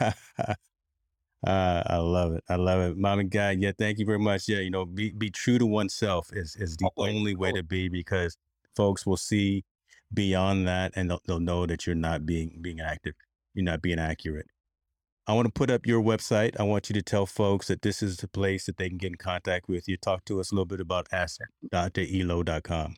[0.00, 0.12] uh,
[1.46, 2.44] I love it.
[2.48, 2.98] I love it.
[2.98, 4.48] Mom and God, yeah, thank you very much.
[4.48, 7.62] Yeah, you know, be be true to oneself is is the Always, only way to
[7.62, 8.36] be because
[8.76, 9.64] folks will see
[10.12, 13.14] beyond that and they'll, they'll know that you're not being being active.
[13.54, 14.46] You're not being accurate.
[15.26, 16.58] I want to put up your website.
[16.60, 19.12] I want you to tell folks that this is the place that they can get
[19.12, 19.96] in contact with you.
[19.96, 22.96] Talk to us a little bit about ask.elo.com.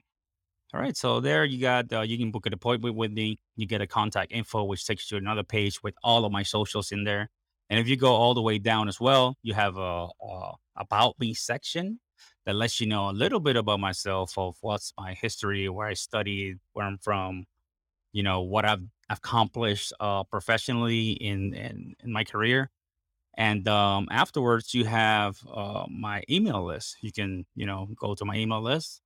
[0.74, 3.39] All right, so there you got uh, you can book an appointment with me.
[3.55, 6.43] You get a contact info, which takes you to another page with all of my
[6.43, 7.31] socials in there.
[7.70, 11.18] And if you go all the way down as well, you have a, a about
[11.20, 12.01] me section
[12.47, 15.94] that lets you know a little bit about myself, of what's my history, where I
[15.94, 17.47] studied, where I'm from,
[18.12, 22.70] you know, what I've accomplished uh, professionally in, in in my career.
[23.36, 26.96] And um, afterwards, you have uh, my email list.
[27.03, 29.03] You can, you know, go to my email list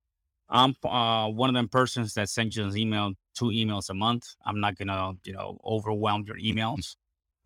[0.51, 4.35] I'm uh, one of them persons that sends you an email, two emails a month.
[4.44, 6.97] I'm not gonna, you know, overwhelm your emails.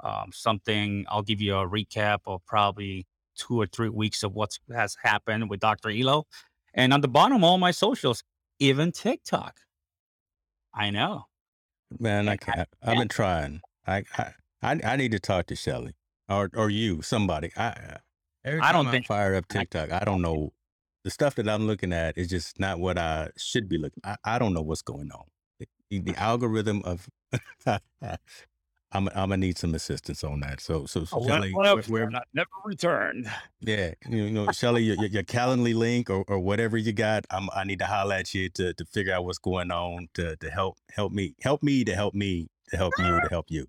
[0.02, 3.06] Um, something I'll give you a recap of probably
[3.36, 5.90] two or three weeks of what has happened with Dr.
[5.90, 6.26] Elo,
[6.74, 8.22] and on the bottom, all my socials,
[8.58, 9.60] even TikTok.
[10.74, 11.24] I know.
[11.98, 12.68] Man, I I- can't.
[12.82, 13.60] I've been trying.
[13.86, 14.32] I, I
[14.62, 15.92] I I need to talk to Shelly
[16.28, 17.50] or or you, somebody.
[17.56, 17.96] I I-
[18.44, 19.92] every I don't think- fire up I- TikTok.
[19.92, 20.52] I don't know
[21.04, 24.00] the stuff that I'm looking at is just not what I should be looking.
[24.04, 25.24] I, I don't know what's going on.
[25.90, 27.08] The, the algorithm of
[28.94, 30.60] I'm I'm gonna need some assistance on that.
[30.60, 33.28] So so, so Shelly, where, where- not never returned.
[33.60, 37.48] yeah, you know, Shelly, your, your, your Calendly link or, or whatever you got, I'm,
[37.54, 40.50] I need to holler at you to, to figure out what's going on to, to
[40.50, 43.66] help help me help me to help me to help you to help you.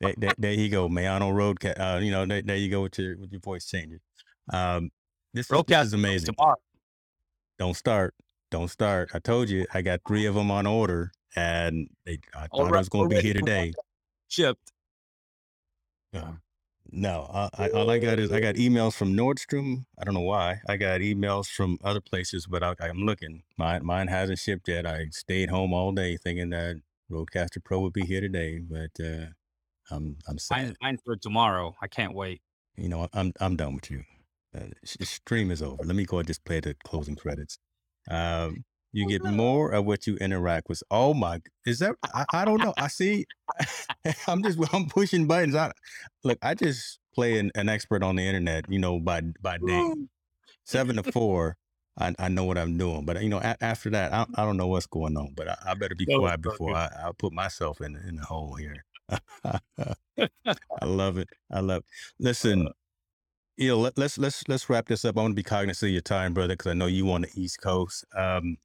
[0.00, 1.58] There, there, there you go, Mayano Road.
[1.64, 4.00] Uh, you know, there, there you go with your with your voice changing.
[4.52, 4.90] Um,
[5.34, 6.34] this, is- this Roadcast is amazing.
[6.34, 6.56] tomorrow.
[7.58, 8.14] Don't start.
[8.50, 9.10] Don't start.
[9.14, 12.72] I told you I got three of them on order, and they, I thought it
[12.72, 13.72] Alre- was going to be here today.
[14.28, 14.72] Shipped.
[16.14, 16.32] Uh,
[16.90, 19.84] no, uh, I, all I got is I got emails from Nordstrom.
[19.98, 20.60] I don't know why.
[20.68, 23.42] I got emails from other places, but I, I'm looking.
[23.58, 24.86] Mine, mine hasn't shipped yet.
[24.86, 26.80] I stayed home all day thinking that
[27.10, 29.26] RODECaster Pro would be here today, but uh,
[29.90, 30.56] I'm I'm sad.
[30.56, 31.74] Mine, mine for tomorrow.
[31.82, 32.40] I can't wait.
[32.76, 34.04] You know, I'm I'm done with you.
[34.56, 35.82] Uh, stream is over.
[35.84, 37.58] Let me go and just play the closing credits.
[38.10, 40.82] Um, you get more of what you interact with.
[40.90, 41.96] Oh my, is that?
[42.14, 42.74] I, I don't know.
[42.78, 43.26] I see.
[44.26, 45.54] I'm just I'm pushing buttons.
[45.54, 45.72] I
[46.24, 46.38] look.
[46.42, 48.70] I just play an, an expert on the internet.
[48.70, 50.08] You know, by by name.
[50.64, 51.56] Seven to four.
[52.00, 54.56] I, I know what I'm doing, but you know, a- after that, I, I don't
[54.56, 55.32] know what's going on.
[55.34, 56.74] But I, I better be So, quiet before.
[56.74, 58.84] I, I put myself in in the hole here.
[59.44, 59.60] I
[60.84, 61.28] love it.
[61.50, 61.78] I love.
[61.78, 61.84] It.
[62.20, 62.68] Listen,
[63.56, 65.18] you know, let, let's let's let's wrap this up.
[65.18, 67.30] I want to be cognizant of your time, brother, because I know you on the
[67.34, 68.04] East Coast.
[68.16, 68.56] Um,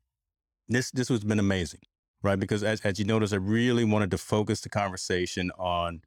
[0.68, 1.82] this this has been amazing,
[2.24, 2.40] right?
[2.40, 6.02] Because as as you notice, I really wanted to focus the conversation on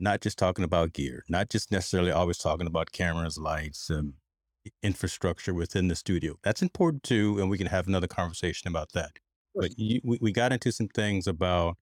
[0.00, 4.14] not just talking about gear, not just necessarily always talking about cameras, lights, um,
[4.82, 6.36] infrastructure within the studio.
[6.44, 9.12] That's important too, and we can have another conversation about that.
[9.58, 11.76] But you, we, we got into some things about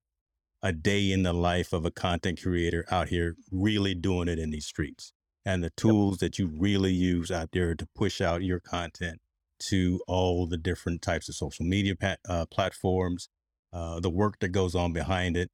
[0.62, 4.50] a day in the life of a content creator out here really doing it in
[4.50, 5.12] these streets
[5.44, 5.96] and the Yep.
[5.96, 9.20] tools that you really use out there to push out your content
[9.58, 11.94] to all the different types of social media
[12.28, 13.28] uh, platforms,
[13.72, 15.50] uh, the work that goes on behind it,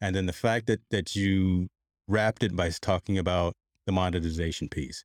[0.00, 1.68] and then the fact that that you
[2.06, 3.54] wrapped it by talking about
[3.86, 5.04] the monetization piece.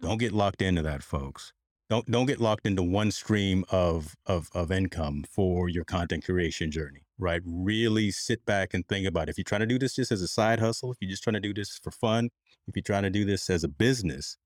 [0.00, 1.52] Don't get locked into that, folks.
[1.90, 6.70] Don't don't get locked into one stream of of of income for your content creation
[6.70, 7.02] journey.
[7.18, 7.42] Right?
[7.44, 9.32] Really sit back and think about it.
[9.32, 11.34] if you're trying to do this just as a side hustle, if you're just trying
[11.34, 12.30] to do this for fun,
[12.66, 14.36] if you're trying to do this as a business,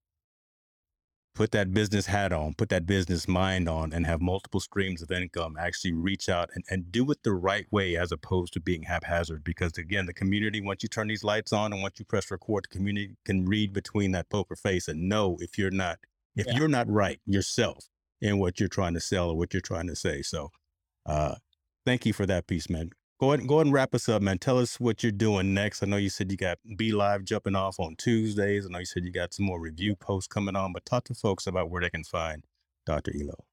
[1.36, 5.10] put that business hat on, put that business mind on, and have multiple streams of
[5.10, 5.56] income.
[5.60, 9.44] Actually reach out and, and do it the right way as opposed to being haphazard.
[9.44, 12.64] Because again, the community, once you turn these lights on and once you press record,
[12.64, 15.98] the community can read between that poker face and know if you're not
[16.34, 16.56] if Yeah.
[16.56, 17.84] you're not right yourself
[18.20, 20.22] in what you're trying to sell or what you're trying to say.
[20.22, 20.50] So
[21.04, 21.36] uh
[21.84, 22.90] thank you for that piece, man.
[23.18, 24.38] Go ahead, go ahead and wrap us up, man.
[24.38, 25.82] Tell us what you're doing next.
[25.82, 28.66] I know you said you got BeLive jumping off on Tuesdays.
[28.66, 31.14] I know you said you got some more review posts coming on, but talk to
[31.14, 32.44] folks about where they can find
[32.84, 33.12] Dr.
[33.18, 33.44] Elo.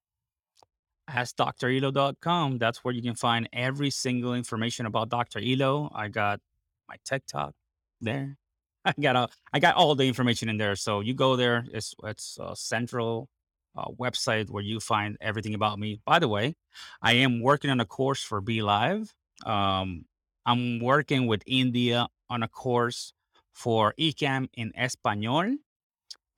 [1.10, 2.58] AskDrElo.com.
[2.58, 5.40] That's where you can find every single information about Dr.
[5.40, 5.90] Elo.
[5.96, 6.42] I got
[6.90, 7.54] my TikTok
[8.02, 8.38] there.
[8.86, 10.76] I got all, I got all the information in there.
[10.76, 11.66] So you go there.
[11.72, 13.30] It's it's a central
[13.78, 16.02] uh, website where you find everything about me.
[16.06, 16.56] By the way,
[17.02, 19.10] I am working on a course for BeLive.
[19.46, 20.06] Um,
[20.46, 23.14] I'm working with India on a course
[23.54, 25.56] for Ecamm in Espanol.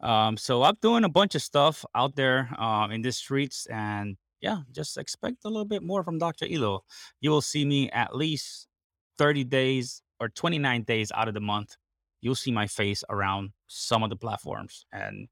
[0.02, 4.18] Um, so I'm doing a bunch of stuff out there um, in the streets, and
[4.42, 6.46] yeah, just expect a little bit more from Dr.
[6.52, 6.84] Elo.
[7.22, 8.68] You will see me at least
[9.18, 11.78] 30 days or 29 days out of the month.
[12.22, 15.28] You'll see my face around some of the platforms, and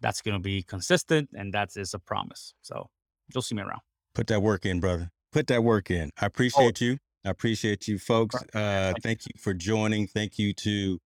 [0.00, 2.54] that's going to be consistent, and that is a promise.
[2.62, 2.88] So
[3.32, 3.80] you'll see me around.
[4.14, 5.10] Put that work in, brother.
[5.34, 6.10] Put that work in.
[6.16, 6.98] I Oh, appreciate you.
[7.24, 8.36] I appreciate you, folks.
[8.36, 9.00] Uh, Thank you.
[9.02, 10.06] thank you for joining.
[10.06, 11.00] Thank you to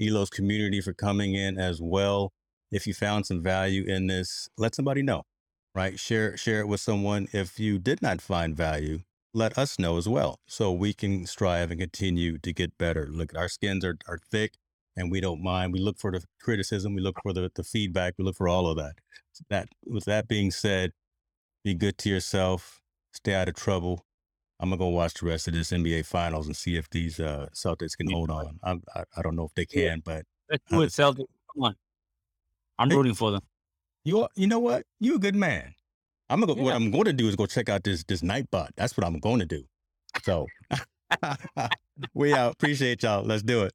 [0.00, 2.32] Elo's community for coming in as well.
[2.72, 5.24] If you found some value in this, let somebody know.
[5.74, 6.00] Right?
[6.00, 7.28] Share share it with someone.
[7.34, 9.00] If you did not find value,
[9.34, 13.06] let us know as well, so we can strive and continue to get better.
[13.10, 14.54] Look, our skins are are thick,
[14.96, 15.74] and we don't mind.
[15.74, 16.94] We look for the criticism.
[16.94, 18.14] We look for the the feedback.
[18.16, 18.94] We look for all of that.
[19.50, 20.92] That with that being said,
[21.64, 22.80] be good to yourself.
[23.14, 24.04] Stay out of trouble.
[24.60, 27.48] I'm gonna go watch the rest of this NBA Finals and see if these uh,
[27.54, 28.16] Celtics can Yeah.
[28.16, 28.58] hold on.
[28.62, 29.90] I'm, I I don't know if they Yeah.
[29.90, 31.26] can, but Let's do it, Celtic.
[31.54, 31.76] Come on.
[32.78, 33.40] I'm hey, rooting for them.
[34.04, 34.84] you are- you know what?
[35.00, 35.74] You're a good man.
[36.28, 38.70] I'm gonna go, what I'm going to do is go check out this this Nightbot.
[38.76, 39.64] That's what I'm going to do.
[40.22, 40.46] So
[42.14, 42.54] we out.
[42.54, 43.22] Appreciate y'all.
[43.24, 43.72] Let's do it.